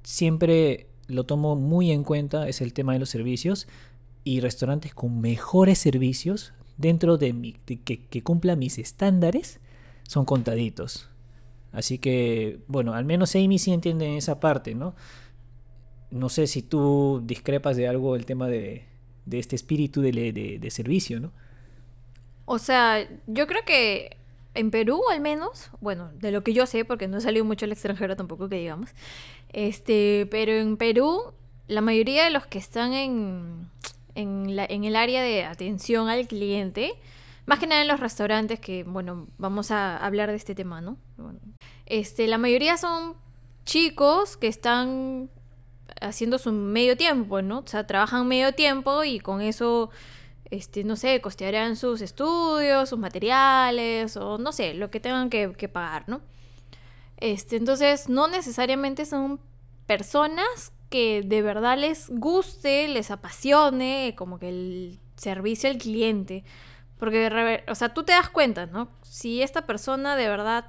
[0.04, 3.68] siempre lo tomo muy en cuenta es el tema de los servicios
[4.24, 9.60] y restaurantes con mejores servicios dentro de, mi, que, que cumplan mis estándares
[10.08, 11.10] son contaditos.
[11.72, 14.96] Así que, bueno, al menos Amy sí entiende esa parte, ¿no?
[16.10, 18.86] No sé si tú discrepas de algo el tema de,
[19.26, 21.32] de este espíritu de, de, de servicio, ¿no?
[22.52, 24.18] O sea, yo creo que
[24.56, 27.66] en Perú al menos, bueno, de lo que yo sé, porque no he salido mucho
[27.66, 28.90] al extranjero tampoco que digamos,
[29.54, 31.32] este, pero en Perú
[31.68, 33.70] la mayoría de los que están en,
[34.16, 36.96] en, la, en el área de atención al cliente,
[37.46, 40.98] más que nada en los restaurantes, que bueno, vamos a hablar de este tema, ¿no?
[41.86, 43.14] este, la mayoría son
[43.64, 45.30] chicos que están
[46.02, 47.60] haciendo su medio tiempo, ¿no?
[47.60, 49.92] O sea, trabajan medio tiempo y con eso
[50.52, 55.70] este, no sé, costearán sus estudios, sus materiales o no sé, lo que tengan que,
[55.70, 56.22] pagar, ¿no?
[57.18, 59.40] Este, entonces, no necesariamente son
[59.86, 66.44] personas que de verdad les guste, les apasione como que el servicio al cliente.
[66.98, 68.90] Porque, o sea, tú te das cuenta, ¿no?
[69.04, 70.66] Si esta persona de verdad,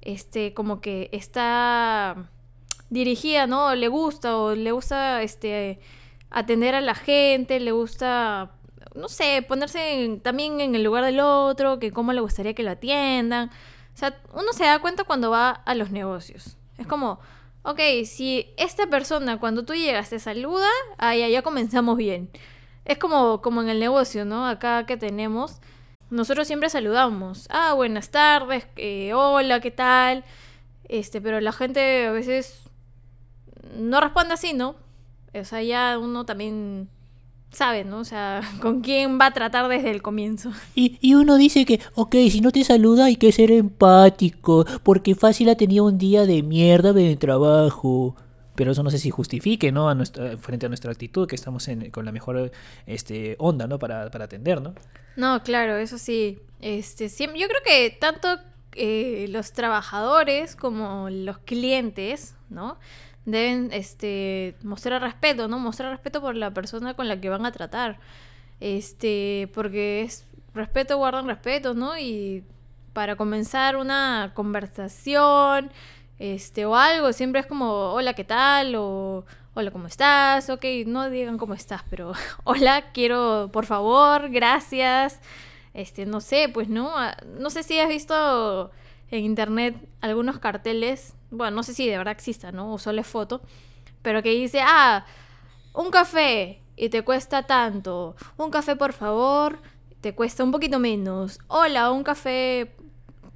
[0.00, 2.28] este, como que está
[2.90, 3.74] dirigida, ¿no?
[3.74, 5.80] Le gusta o le gusta, este,
[6.30, 8.52] atender a la gente, le gusta
[8.94, 12.70] no sé, ponerse también en el lugar del otro, que cómo le gustaría que lo
[12.70, 13.50] atiendan.
[13.94, 16.56] O sea, uno se da cuenta cuando va a los negocios.
[16.78, 17.20] Es como,
[17.62, 22.30] ok, si esta persona cuando tú llegas te saluda, ahí ya comenzamos bien.
[22.84, 24.46] Es como, como en el negocio, ¿no?
[24.46, 25.60] Acá que tenemos,
[26.10, 27.46] nosotros siempre saludamos.
[27.50, 30.24] Ah, buenas tardes, eh, hola, ¿qué tal?
[30.88, 32.64] Este, pero la gente a veces
[33.76, 34.76] no responde así, ¿no?
[35.34, 36.90] O sea, ya uno también
[37.52, 37.98] sabe, ¿no?
[37.98, 40.50] O sea, con quién va a tratar desde el comienzo.
[40.74, 45.14] Y, y uno dice que, ok, si no te saluda hay que ser empático, porque
[45.14, 48.16] fácil ha tenido un día de mierda el trabajo.
[48.54, 49.88] Pero eso no sé si justifique, ¿no?
[49.88, 52.52] A nuestra, frente a nuestra actitud, que estamos en, con la mejor
[52.86, 53.78] este, onda, ¿no?
[53.78, 54.74] Para, para atender, ¿no?
[55.16, 56.38] No, claro, eso sí.
[56.60, 58.28] Este, siempre, yo creo que tanto
[58.74, 62.78] eh, los trabajadores como los clientes, ¿no?
[63.24, 65.58] Deben este, mostrar respeto, ¿no?
[65.58, 67.98] Mostrar respeto por la persona con la que van a tratar.
[68.60, 71.98] Este, porque es respeto, guardan respeto, ¿no?
[71.98, 72.44] Y
[72.92, 75.70] para comenzar una conversación,
[76.18, 78.74] este, o algo, siempre es como, hola, ¿qué tal?
[78.76, 80.48] O hola, ¿cómo estás?
[80.50, 82.12] Ok, no digan cómo estás, pero
[82.44, 85.20] hola, quiero, por favor, gracias.
[85.74, 88.70] Este, no sé, pues no, ah, no sé si has visto
[89.10, 92.74] en internet algunos carteles, bueno, no sé si de verdad exista, ¿no?
[92.74, 93.40] O solo es foto,
[94.02, 95.04] pero que dice, ah,
[95.74, 99.58] un café y te cuesta tanto, un café por favor,
[100.00, 102.72] te cuesta un poquito menos, hola, un café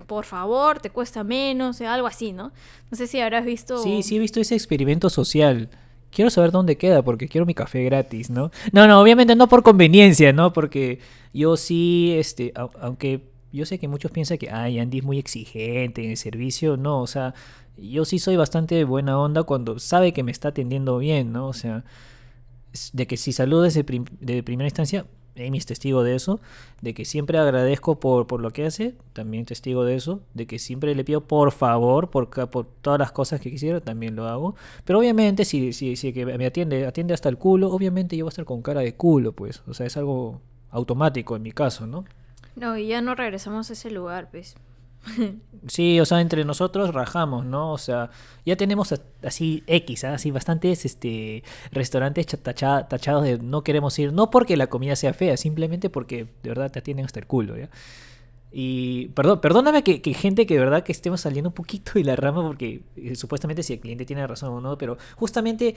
[0.06, 2.52] por favor, te cuesta menos, algo así, ¿no?
[2.90, 3.82] No sé si habrás visto...
[3.82, 5.68] Sí, sí he visto ese experimento social.
[6.10, 8.52] Quiero saber dónde queda porque quiero mi café gratis, ¿no?
[8.72, 10.52] No, no, obviamente no por conveniencia, ¿no?
[10.52, 11.00] Porque
[11.32, 16.04] yo sí, este, aunque yo sé que muchos piensan que, ay, Andy es muy exigente
[16.04, 17.34] en el servicio, no, o sea,
[17.76, 21.48] yo sí soy bastante buena onda cuando sabe que me está atendiendo bien, ¿no?
[21.48, 21.84] O sea,
[22.92, 23.84] de que si saludo desde
[24.20, 25.06] de primera instancia,
[25.38, 26.40] Amy es testigo de eso,
[26.80, 30.58] de que siempre agradezco por, por lo que hace, también testigo de eso, de que
[30.58, 34.54] siempre le pido por favor por, por todas las cosas que quisiera, también lo hago.
[34.84, 38.30] Pero obviamente si, si, si que me atiende, atiende hasta el culo, obviamente yo voy
[38.30, 39.62] a estar con cara de culo, pues.
[39.66, 42.04] O sea, es algo automático en mi caso, ¿no?
[42.54, 44.56] No, y ya no regresamos a ese lugar, pues.
[45.68, 47.72] Sí, o sea, entre nosotros rajamos, ¿no?
[47.72, 48.10] O sea,
[48.44, 50.14] ya tenemos así X, ¿ah?
[50.14, 55.36] así bastantes este, restaurantes tachados de no queremos ir, no porque la comida sea fea,
[55.36, 57.68] simplemente porque de verdad te atienden hasta el culo, ¿ya?
[58.52, 62.16] Y perdón, perdóname que, gente que de verdad que estemos saliendo un poquito de la
[62.16, 65.74] rama porque eh, supuestamente si el cliente tiene razón o no, pero justamente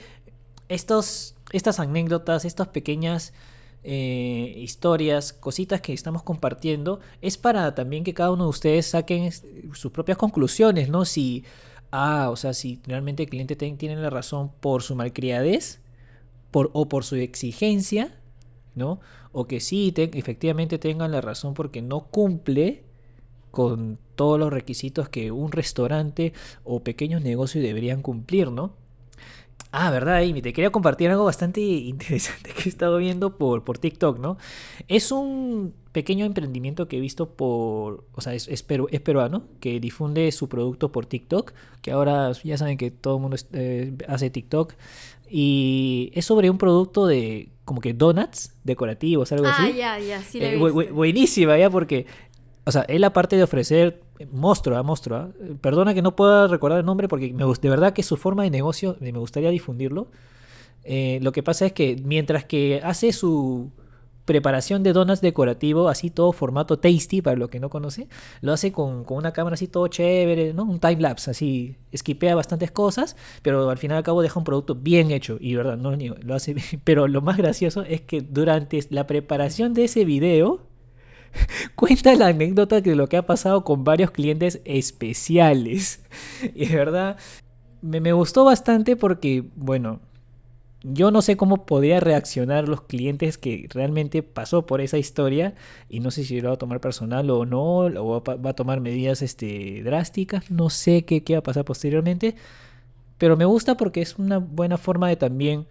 [0.68, 3.32] estos, estas anécdotas, estas pequeñas
[3.82, 9.30] eh, historias, cositas que estamos compartiendo, es para también que cada uno de ustedes saquen
[9.32, 11.04] sus propias conclusiones, ¿no?
[11.04, 11.44] Si,
[11.90, 15.80] ah, o sea, si realmente el cliente tiene la razón por su malcriadez
[16.50, 18.18] por, o por su exigencia,
[18.74, 19.00] ¿no?
[19.32, 22.84] O que sí, efectivamente tengan la razón porque no cumple
[23.50, 26.32] con todos los requisitos que un restaurante
[26.64, 28.74] o pequeños negocios deberían cumplir, ¿no?
[29.72, 33.78] Ah, verdad, Amy, te quería compartir algo bastante interesante que he estado viendo por, por
[33.78, 34.36] TikTok, ¿no?
[34.88, 40.30] Es un pequeño emprendimiento que he visto por, o sea, es, es, peruano, que difunde
[40.32, 41.52] su producto por TikTok,
[41.82, 44.74] que ahora ya saben que todo el mundo eh, hace TikTok,
[45.28, 49.62] y es sobre un producto de como que donuts decorativos, algo así.
[49.66, 50.40] Ah, ya, ya, sí.
[50.42, 52.06] Eh, buenísima, ya, porque
[52.70, 56.86] o sea, él aparte de ofrecer monstruo a monstruo, perdona que no pueda recordar el
[56.86, 60.06] nombre porque me, de verdad que su forma de negocio me gustaría difundirlo.
[60.84, 63.72] Eh, lo que pasa es que mientras que hace su
[64.24, 68.06] preparación de donuts decorativo, así todo formato tasty para lo que no conoce,
[68.40, 70.62] lo hace con, una cámara así todo chévere, ¿no?
[70.62, 74.76] Un time lapse, así, esquipea bastantes cosas, pero al final al cabo deja un producto
[74.76, 76.54] bien hecho y verdad, no lo hace
[76.84, 80.69] Pero lo más gracioso es que durante la preparación de ese video,
[81.74, 86.02] cuenta la anécdota de lo que ha pasado con varios clientes especiales.
[86.54, 87.16] Y de verdad,
[87.82, 90.00] me, gustó bastante porque, bueno,
[90.82, 95.54] yo no sé cómo podría reaccionar los clientes que realmente pasó por esa historia
[95.88, 98.80] y no sé si lo va a tomar personal o no, o va a tomar
[98.80, 102.34] medidas este, drásticas, no sé qué, qué va a pasar posteriormente,
[103.18, 105.66] pero me gusta porque es una buena forma de también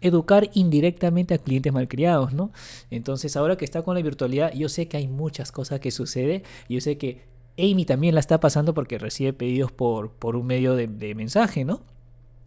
[0.00, 2.52] educar indirectamente a clientes malcriados, ¿no?
[2.90, 6.42] Entonces, ahora que está con la virtualidad, yo sé que hay muchas cosas que sucede,
[6.68, 7.22] yo sé que
[7.58, 11.82] Amy también la está pasando porque recibe pedidos por, por un medio de, mensaje, ¿no?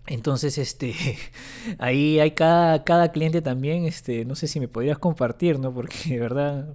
[0.08, 0.96] Entonces, este,
[1.78, 5.74] ahí hay cada, cada cliente también, este, no sé si me podrías compartir, ¿no?
[5.74, 6.74] Porque de verdad...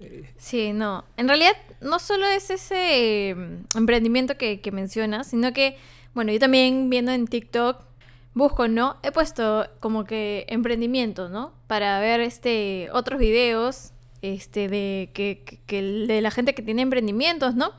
[0.00, 1.04] Eh, sí, no.
[1.16, 5.76] En realidad, no solo es ese mm, emprendimiento que, que mencionas, sino que,
[6.14, 7.91] bueno, yo también viendo en TikTok
[8.34, 8.96] busco, ¿no?
[9.02, 11.52] He puesto como que emprendimiento, ¿no?
[11.66, 13.92] Para ver este otros videos
[14.22, 17.72] este de que, de la gente que tiene emprendimientos, ¿no?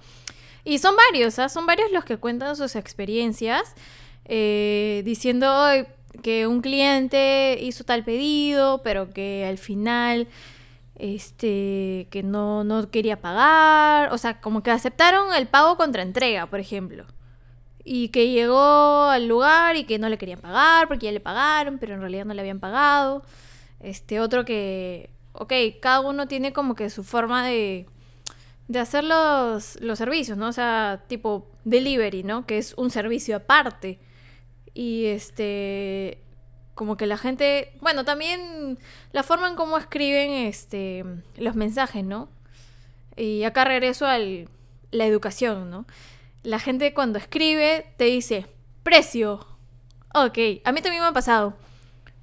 [0.66, 1.50] Y son varios, ¿ah?
[1.50, 3.76] Son varios los que cuentan sus experiencias
[4.26, 5.66] eh, diciendo
[6.22, 10.28] que un cliente hizo tal pedido, pero que al final
[10.96, 16.46] este que no, no quería pagar, o sea, como que aceptaron el pago contra entrega,
[16.48, 17.06] por ejemplo.
[17.84, 21.80] Y que llegó al lugar y que no le querían pagar porque ya le pagaron,
[21.80, 23.24] pero en realidad no le habían pagado.
[23.80, 27.88] Este otro que, ok, cada uno tiene como que su forma de,
[28.68, 30.48] de hacer los, los servicios, ¿no?
[30.48, 32.46] O sea, tipo delivery, ¿no?
[32.46, 34.00] Que es un servicio aparte.
[34.74, 36.24] Y este,
[36.74, 38.80] como que la gente, bueno, también
[39.12, 41.04] la forma en cómo escriben este,
[41.38, 42.30] los mensajes, ¿no?
[43.18, 45.86] Y acá regreso a la educación, ¿no?
[46.44, 48.46] La gente cuando escribe te dice,
[48.84, 49.48] precio.
[50.14, 51.56] Ok, a mí también me ha pasado.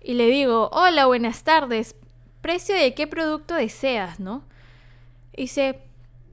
[0.03, 1.97] Y le digo, hola, buenas tardes.
[2.41, 4.45] ¿Precio de qué producto deseas, no?
[5.35, 5.81] Y dice,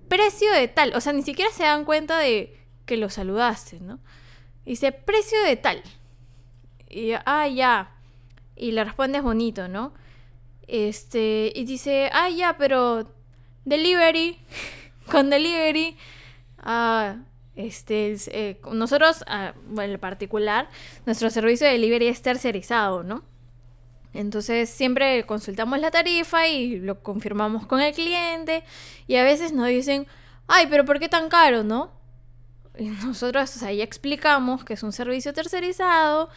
[0.08, 0.94] precio de tal.
[0.96, 4.00] O sea, ni siquiera se dan cuenta de que lo saludaste, ¿no?
[4.66, 5.82] Y dice, precio de tal.
[6.90, 7.92] Y, ah, ya.
[8.56, 9.94] Y le respondes bonito, ¿no?
[10.68, 13.10] Este, y dice, ah, ya, pero
[13.64, 14.40] delivery,
[15.12, 15.96] con delivery,
[16.60, 17.16] ah,
[17.58, 20.70] este, eh, nosotros, ah, en particular,
[21.06, 23.24] nuestro servicio de delivery es tercerizado, ¿no?
[24.14, 28.64] Entonces siempre consultamos la tarifa y lo confirmamos con el cliente
[29.08, 30.08] y a veces nos dicen,
[30.48, 31.92] ay, pero ¿por qué tan caro, no?
[32.78, 36.30] Y nosotros ahí explicamos que es un servicio tercerizado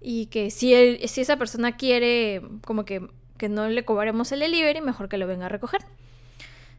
[0.00, 5.08] y que si esa persona quiere como que, que no le cobremos el delivery, mejor
[5.08, 5.84] que lo venga a recoger.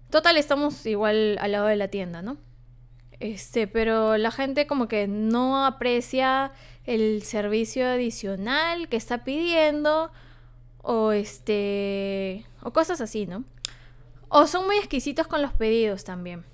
[0.10, 2.38] Total, estamos igual al lado de la tienda, ¿no?
[3.20, 6.54] Este, pero la gente como que no aprecia
[6.86, 10.12] el servicio adicional que está pidiendo
[10.82, 13.44] o este o cosas así, ¿no?
[14.30, 16.46] O son muy exquisitos con los pedidos también.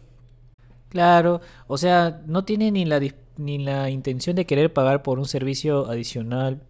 [0.90, 3.00] Claro, o sea, no tiene ni la
[3.38, 6.62] ni la intención de querer pagar por un servicio adicional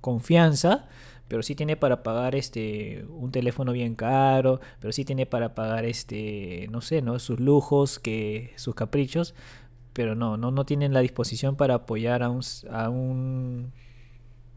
[0.00, 0.86] confianza,
[1.28, 5.84] pero sí tiene para pagar este un teléfono bien caro, pero sí tiene para pagar
[5.84, 7.18] este, no sé, ¿no?
[7.18, 9.34] sus lujos, que sus caprichos,
[9.92, 13.72] pero no, no no tienen la disposición para apoyar a un a un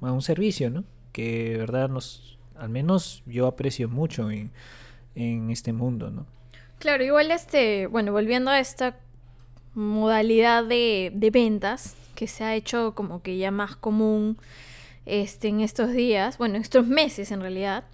[0.02, 0.84] a un servicio, ¿no?
[1.12, 4.52] Que de verdad nos al menos yo aprecio mucho en,
[5.16, 6.26] en este mundo, ¿no?
[6.80, 8.98] Claro, igual este, bueno, volviendo a esta
[9.74, 14.38] modalidad de, de ventas que se ha hecho como que ya más común
[15.08, 17.86] este, en estos días, bueno, en estos meses en realidad.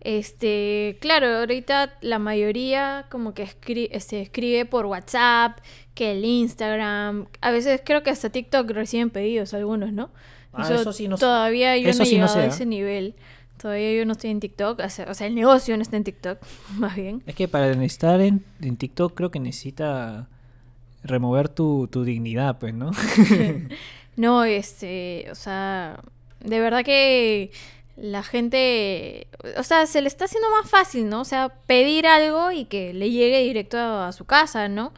[0.00, 5.58] Este, claro, ahorita la mayoría como que escri se este, escribe por WhatsApp,
[5.94, 10.10] que el Instagram, a veces creo que hasta TikTok reciben pedidos algunos, ¿no?
[10.52, 12.48] Ah, eso, sí no Todavía yo no he llegado a ¿eh?
[12.48, 13.14] ese nivel.
[13.60, 16.38] Todavía yo no estoy en TikTok, o sea, el negocio no está en TikTok,
[16.76, 17.22] más bien.
[17.26, 20.28] Es que para estar en, en TikTok creo que necesita
[21.02, 22.90] remover tu, tu dignidad, pues, ¿no?
[24.16, 26.00] no, este, o sea,
[26.40, 27.50] de verdad que
[27.96, 31.22] la gente, o sea, se le está haciendo más fácil, ¿no?
[31.22, 34.92] O sea, pedir algo y que le llegue directo a, su casa, ¿no?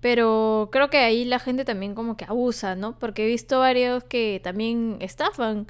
[0.00, 2.98] Pero creo que ahí la gente también como que abusa, ¿no?
[2.98, 5.66] Porque he visto varios que también estafan.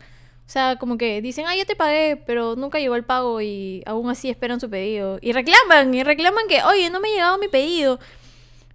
[0.46, 3.82] O sea, como que dicen, ah, ya te pagué, pero nunca llegó el pago y
[3.86, 5.18] aún así esperan su pedido.
[5.22, 8.00] Y reclaman, y reclaman que, oye, no me ha llegado mi pedido.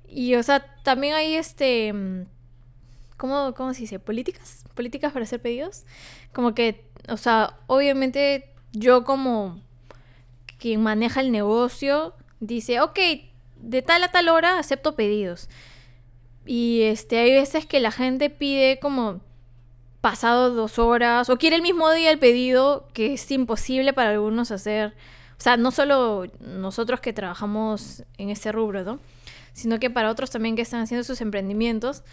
[0.07, 1.93] Y, o sea, también hay este...
[3.19, 3.99] ¿Cómo, cómo se dice?
[3.99, 4.63] ¿Políticas?
[4.75, 5.83] ¿Políticas para hacer pedidos?
[6.31, 9.61] Como que, o sea, obviamente yo como
[10.57, 12.97] quien maneja el negocio dice, ok,
[13.57, 15.49] de tal a tal hora acepto pedidos.
[16.45, 19.19] Y este, hay veces que la gente pide como
[19.99, 24.49] pasado dos horas o quiere el mismo día el pedido que es imposible para algunos
[24.51, 24.93] hacer.
[25.37, 28.97] O sea, no solo nosotros que trabajamos en este rubro, ¿no?
[29.51, 32.03] Sino que para otros también que están haciendo sus emprendimientos,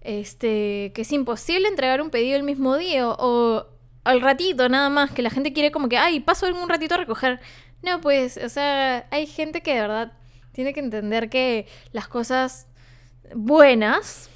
[0.00, 3.66] este, que es imposible entregar un pedido el mismo día o,
[4.04, 6.98] al ratito nada más, que la gente quiere como que, ay, paso un ratito a
[6.98, 7.40] recoger.
[7.82, 10.12] No, pues, o sea, hay gente que de verdad
[10.52, 12.66] tiene que entender que las cosas
[13.34, 14.28] buenas,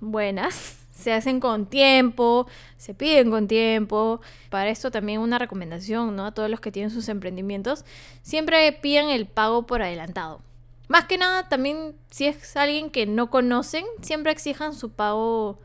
[0.00, 2.46] buenas, se hacen con tiempo,
[2.76, 4.20] se piden con tiempo.
[4.50, 6.26] Para esto también una recomendación, ¿no?
[6.26, 7.84] A todos los que tienen sus emprendimientos,
[8.22, 10.42] siempre piden el pago por adelantado.
[10.90, 15.60] Más que nada, también si es alguien que no conocen, siempre exijan su pago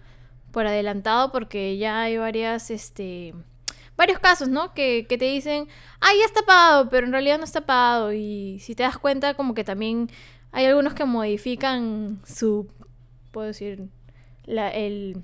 [0.51, 3.33] por adelantado porque ya hay varias, este,
[3.97, 4.75] varios casos, ¿no?
[4.75, 5.67] Que, que te dicen,
[5.99, 8.13] ah, ya está pagado, pero en realidad no está pagado.
[8.13, 10.11] Y si te das cuenta, como que también
[10.51, 12.69] hay algunos que modifican su,
[13.31, 13.89] puedo decir,
[14.45, 15.17] la, el,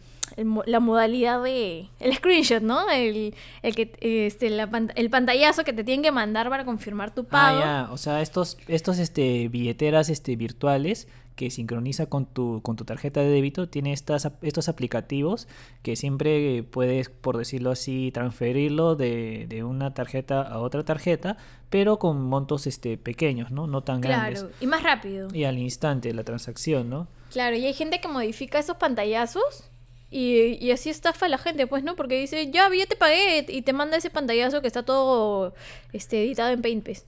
[0.65, 2.89] la modalidad de el screenshot, ¿no?
[2.89, 7.59] El, el que este el pantallazo que te tienen que mandar para confirmar tu pago.
[7.63, 12.75] Ah, ya, o sea, estos estos este billeteras este virtuales que sincroniza con tu con
[12.75, 15.47] tu tarjeta de débito tiene estas estos aplicativos
[15.81, 21.37] que siempre puedes por decirlo así transferirlo de, de una tarjeta a otra tarjeta,
[21.69, 23.65] pero con montos este pequeños, ¿no?
[23.65, 24.41] No tan grandes.
[24.41, 25.29] Claro, y más rápido.
[25.33, 27.07] Y al instante la transacción, ¿no?
[27.31, 29.69] Claro, y hay gente que modifica esos pantallazos
[30.09, 31.95] Y, y así estafa a la gente, pues, ¿no?
[31.95, 35.53] Porque dice, ya, ya te pagué y te manda ese pantallazo que está todo
[35.93, 37.05] este, editado en Paint, pues.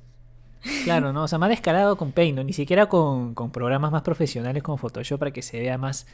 [0.83, 1.23] Claro, ¿no?
[1.23, 2.43] O sea, más descarado con Paint, ¿no?
[2.43, 6.07] Ni siquiera con, con programas más profesionales como Photoshop para que se vea más,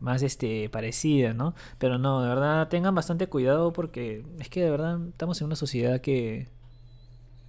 [0.00, 1.54] más este, parecida, ¿no?
[1.78, 5.56] Pero no, de verdad, tengan bastante cuidado porque es que de verdad estamos en una
[5.56, 6.48] sociedad que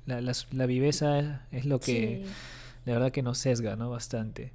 [0.05, 2.35] la, la viveza es lo que Sí.
[2.85, 3.89] de verdad que nos sesga, ¿no?
[3.89, 4.53] Bastante.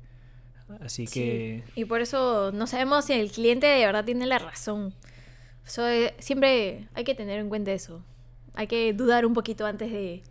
[0.80, 1.64] Así que...
[1.66, 1.72] Sí.
[1.80, 4.94] Y por eso no sabemos si el cliente de verdad tiene la razón.
[5.66, 8.02] Eso, eh, siempre hay que tener en cuenta eso.
[8.54, 10.22] Hay que dudar un poquito antes de,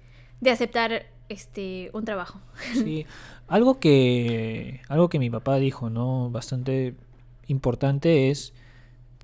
[0.41, 2.39] de aceptar este un trabajo.
[2.73, 3.05] Sí,
[3.47, 6.29] algo que algo que mi papá dijo, ¿no?
[6.29, 6.95] Bastante
[7.47, 8.53] importante es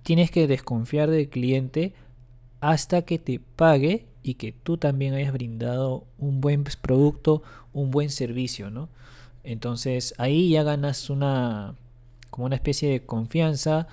[0.03, 1.93] tienes que desconfiar del cliente
[2.61, 7.43] hasta que te pague y que tú también hayas brindado un buen producto,
[7.73, 8.89] un buen servicio, ¿no?
[9.45, 11.75] Entonces ahí ya ganas una
[12.29, 13.87] como una especie de confianza,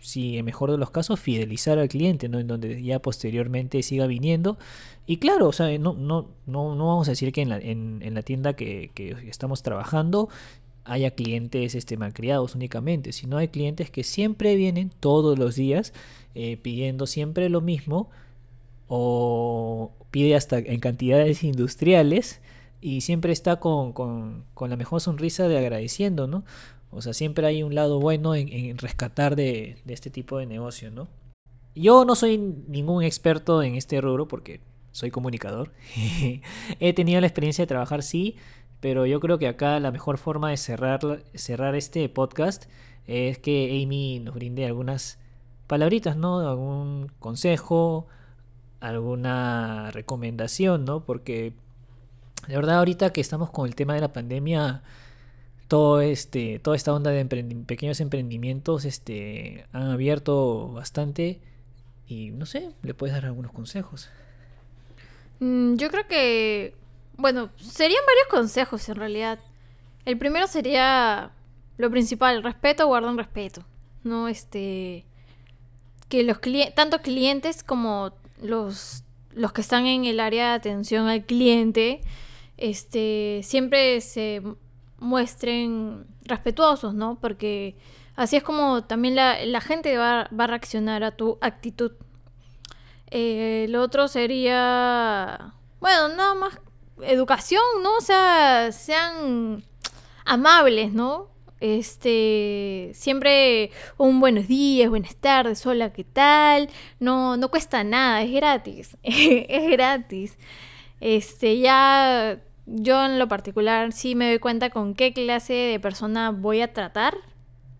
[0.00, 2.38] si en mejor de los casos fidelizar al cliente, ¿no?
[2.38, 4.58] En donde ya posteriormente siga viniendo.
[5.06, 8.14] Y claro, o sea, no, no, no, no vamos a decir que en la, en,
[8.14, 10.28] la tienda que, que estamos trabajando
[10.84, 15.92] haya clientes este, malcriados únicamente, sino hay clientes que siempre vienen todos los días
[16.34, 18.10] eh, pidiendo siempre lo mismo
[18.88, 22.40] o pide hasta en cantidades industriales
[22.82, 26.44] y siempre está con, con, con la mejor sonrisa de agradeciendo, ¿no?
[26.90, 30.90] O sea, siempre hay un lado bueno en, rescatar de, de este tipo de negocio,
[30.90, 31.08] ¿no?
[31.74, 34.60] Yo no soy ningún experto en este rubro porque
[34.90, 35.72] soy comunicador.
[36.80, 38.36] He tenido la experiencia de trabajar, sí,
[38.80, 41.00] pero yo creo que acá la mejor forma de cerrar,
[41.34, 42.64] cerrar este podcast
[43.06, 45.18] es que Amy nos brinde algunas
[45.68, 46.40] palabritas, ¿no?
[46.40, 48.08] Algún consejo,
[48.80, 51.04] alguna recomendación, ¿no?
[51.04, 51.54] Porque
[52.48, 54.82] de verdad ahorita que estamos con el tema de la pandemia,
[55.68, 57.24] todo este, toda esta onda de
[57.66, 61.40] pequeños emprendimientos este, han abierto bastante
[62.06, 64.10] y no sé, le puedes dar algunos consejos.
[65.40, 66.74] Mm, Yo creo que,
[67.16, 69.38] bueno, serían varios consejos en realidad.
[70.04, 71.30] El primero sería
[71.78, 73.64] lo principal, respeto, guardan respeto.
[74.04, 75.06] No, este,
[76.08, 78.12] que los clientes, tanto clientes como
[78.42, 82.02] los, los que están en el área de atención al cliente,
[82.62, 84.40] este, siempre se
[84.98, 87.18] muestren respetuosos, ¿no?
[87.20, 87.76] Porque
[88.14, 91.90] así es como también la, gente va, va a reaccionar a tu actitud.
[93.10, 96.60] Eh, lo otro sería, bueno, nada más
[97.00, 97.96] educación, ¿no?
[97.96, 99.64] O sea, sean
[100.24, 101.32] amables, ¿no?
[101.58, 106.70] Este, siempre un buenos días, buenas tardes, hola, ¿qué tal?
[107.00, 110.38] No, no cuesta nada, es gratis, es gratis.
[111.00, 116.30] Este, ya yo en lo particular sí me doy cuenta con qué clase de persona
[116.30, 117.16] voy a tratar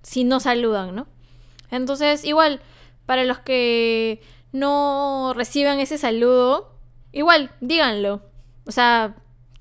[0.03, 1.07] si no saludan, ¿no?
[1.70, 2.61] Entonces, igual,
[3.07, 4.20] para los que
[4.53, 6.76] no reciban ese saludo,
[7.12, 8.22] igual, díganlo.
[8.66, 9.16] O sea,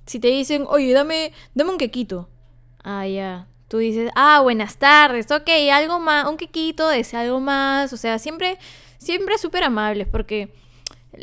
[0.06, 2.30] si te dicen, oye, dame, dame un quequito.
[2.84, 3.48] Ah, ya.
[3.68, 7.94] Tú dices, ah, buenas tardes, ok, algo más, un quequito, desea algo más.
[7.94, 8.58] O sea, siempre,
[8.98, 10.54] siempre súper amables, porque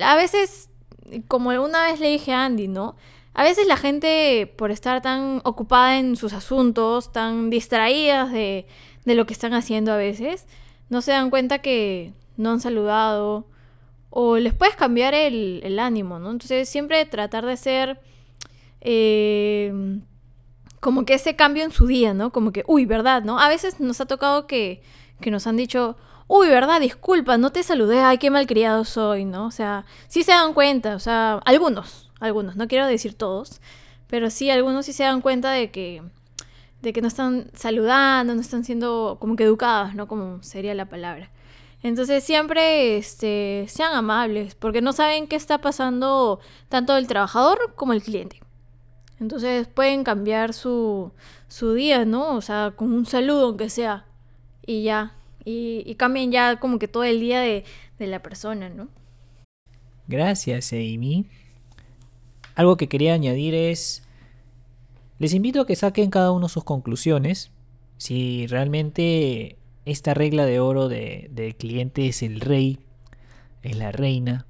[0.01, 0.71] a veces,
[1.27, 2.97] como una vez le dije a Andy, ¿no?
[3.39, 8.67] A veces la gente, por estar tan ocupada en sus asuntos, tan distraídas de,
[9.05, 10.49] de lo que están haciendo a veces,
[10.89, 13.47] no se dan cuenta que no han saludado
[14.11, 16.33] o les puedes cambiar el, el ánimo, ¿no?
[16.33, 18.01] Entonces siempre tratar de ser
[18.81, 20.01] eh,
[20.81, 22.33] como que ese cambio en su día, ¿no?
[22.33, 23.23] Como que, uy, ¿verdad?
[23.23, 23.39] ¿No?
[23.39, 24.83] A veces nos ha tocado que,
[25.21, 26.81] que nos han dicho, uy, ¿verdad?
[26.81, 29.47] Disculpa, no te saludé, ay, qué malcriado soy, ¿no?
[29.47, 33.61] O sea, sí se dan cuenta, o sea, algunos, algunos, no quiero decir todos,
[34.09, 36.03] pero sí, algunos sí se dan cuenta de que,
[36.83, 40.09] de que no están saludando, no están siendo como que educados, ¿no?
[40.09, 41.31] Como sería la palabra.
[41.83, 47.93] Entonces siempre este, sean amables, porque no saben qué está pasando tanto el trabajador como
[47.93, 48.41] el cliente.
[49.21, 51.13] Entonces pueden cambiar su,
[51.49, 52.35] su día, ¿no?
[52.35, 54.07] O sea, con un saludo aunque sea.
[54.67, 55.15] Y ya.
[55.45, 57.65] Y, y cambien ya como que todo el día de,
[57.99, 58.89] de la persona, ¿no?
[60.07, 61.27] Gracias, Amy.
[62.59, 64.03] Algo que quería añadir es,
[65.21, 67.53] les invito a que saquen cada uno sus conclusiones.
[67.99, 72.81] Si realmente esta regla de oro de, del cliente es el rey,
[73.63, 74.45] es la reina,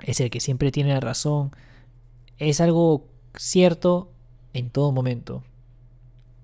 [0.00, 1.52] es el que siempre tiene la razón,
[2.38, 3.06] es algo
[3.36, 4.10] cierto
[4.52, 5.44] en todo momento.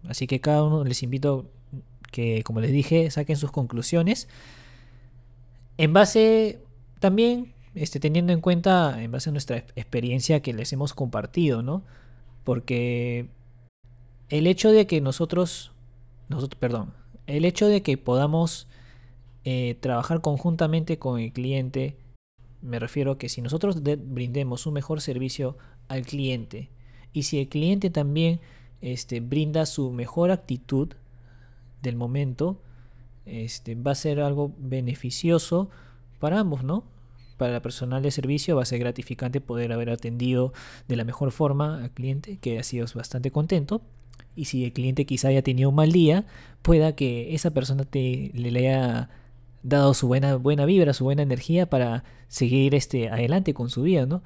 [0.09, 1.51] Así que cada uno les invito
[2.12, 4.29] que, como les dije, saquen sus conclusiones.
[5.76, 6.61] En base
[7.01, 7.53] también,
[7.83, 11.83] este, teniendo en cuenta, en base a nuestra experiencia que les hemos compartido, ¿no?
[12.45, 13.29] Porque
[14.29, 15.72] el hecho de que nosotros,
[16.29, 16.93] nosotros, perdón,
[17.26, 18.66] el hecho de que podamos
[19.45, 21.97] eh, trabajar conjuntamente con el cliente.
[22.61, 25.57] Me refiero a que si nosotros de- brindemos un mejor servicio
[25.87, 26.68] al cliente
[27.12, 28.41] y si el cliente también
[28.83, 30.93] este, brinda su mejor actitud
[31.83, 32.61] del momento,
[33.26, 35.70] este, va a ser algo beneficioso
[36.18, 36.85] para ambos, ¿no?
[37.39, 40.53] Para el personal de servicio va a ser gratificante poder haber atendido
[40.89, 43.80] de la mejor forma al cliente, que ha sido bastante contento.
[44.34, 46.26] Y si el cliente quizá haya tenido un mal día,
[46.62, 49.09] pueda que esa persona te, le, haya
[49.62, 54.05] dado su buena, buena vibra, su buena energía para seguir este, adelante con su vida,
[54.05, 54.22] ¿no?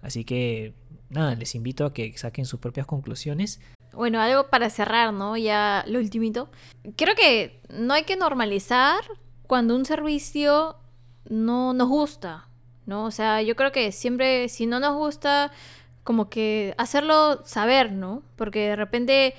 [0.00, 0.72] Así que,
[1.10, 3.60] nada, les invito a que saquen sus propias conclusiones
[3.92, 5.36] Bueno, algo para cerrar, ¿no?
[5.36, 6.48] Ya lo ultimito.
[6.96, 9.02] Creo que no hay que normalizar
[9.46, 10.76] cuando un servicio
[11.28, 12.48] no nos gusta,
[12.86, 13.04] ¿no?
[13.04, 15.52] O sea, yo creo que siempre, si no nos gusta,
[16.04, 18.22] como que hacerlo saber, ¿no?
[18.36, 19.34] Porque de repente,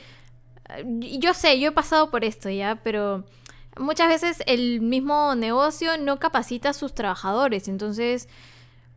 [0.69, 3.25] eh, yo sé, yo he pasado por esto ya, pero
[3.77, 8.27] muchas veces el mismo negocio no capacita a sus trabajadores, entonces...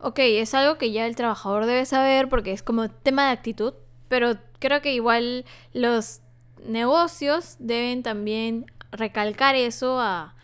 [0.01, 3.73] Ok, es algo que ya el trabajador debe saber porque es como tema de actitud,
[4.07, 5.43] pero creo que igual
[5.73, 6.21] los
[6.65, 10.35] negocios deben también recalcar eso a,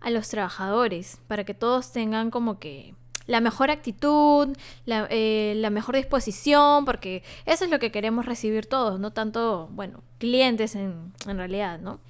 [0.00, 2.94] a los trabajadores para que todos tengan como que
[3.26, 8.66] la mejor actitud, la, eh, la mejor disposición, porque eso es lo que queremos recibir
[8.66, 12.00] todos, no tanto, bueno, clientes en, en realidad, ¿no?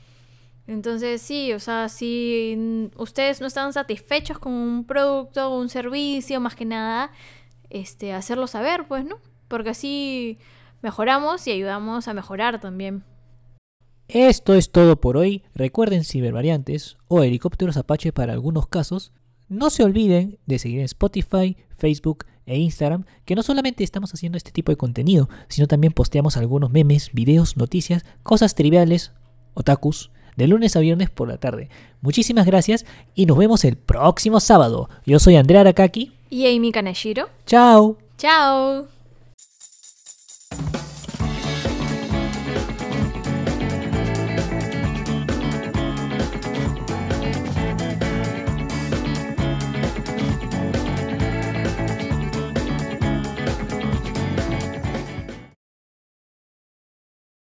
[0.66, 6.40] Entonces sí, o sea, si ustedes no están satisfechos con un producto o un servicio,
[6.40, 7.10] más que nada,
[7.68, 9.16] este, hacerlo saber, pues, ¿no?
[9.48, 10.38] Porque así
[10.82, 13.04] mejoramos y ayudamos a mejorar también.
[14.08, 15.42] Esto es todo por hoy.
[15.54, 19.12] Recuerden cibervariantes o helicópteros Apache para algunos casos.
[19.52, 24.38] No se olviden de seguir en Spotify, Facebook e Instagram, que no solamente estamos haciendo
[24.38, 29.12] este tipo de contenido, sino también posteamos algunos memes, videos, noticias, cosas triviales,
[29.52, 31.68] otakus, de lunes a viernes por la tarde.
[32.00, 34.88] Muchísimas gracias y nos vemos el próximo sábado.
[35.04, 36.14] Yo soy Andrea Arakaki.
[36.30, 37.28] Y Amy Kaneshiro.
[37.44, 37.98] Chao.
[38.16, 38.86] ¡Chao!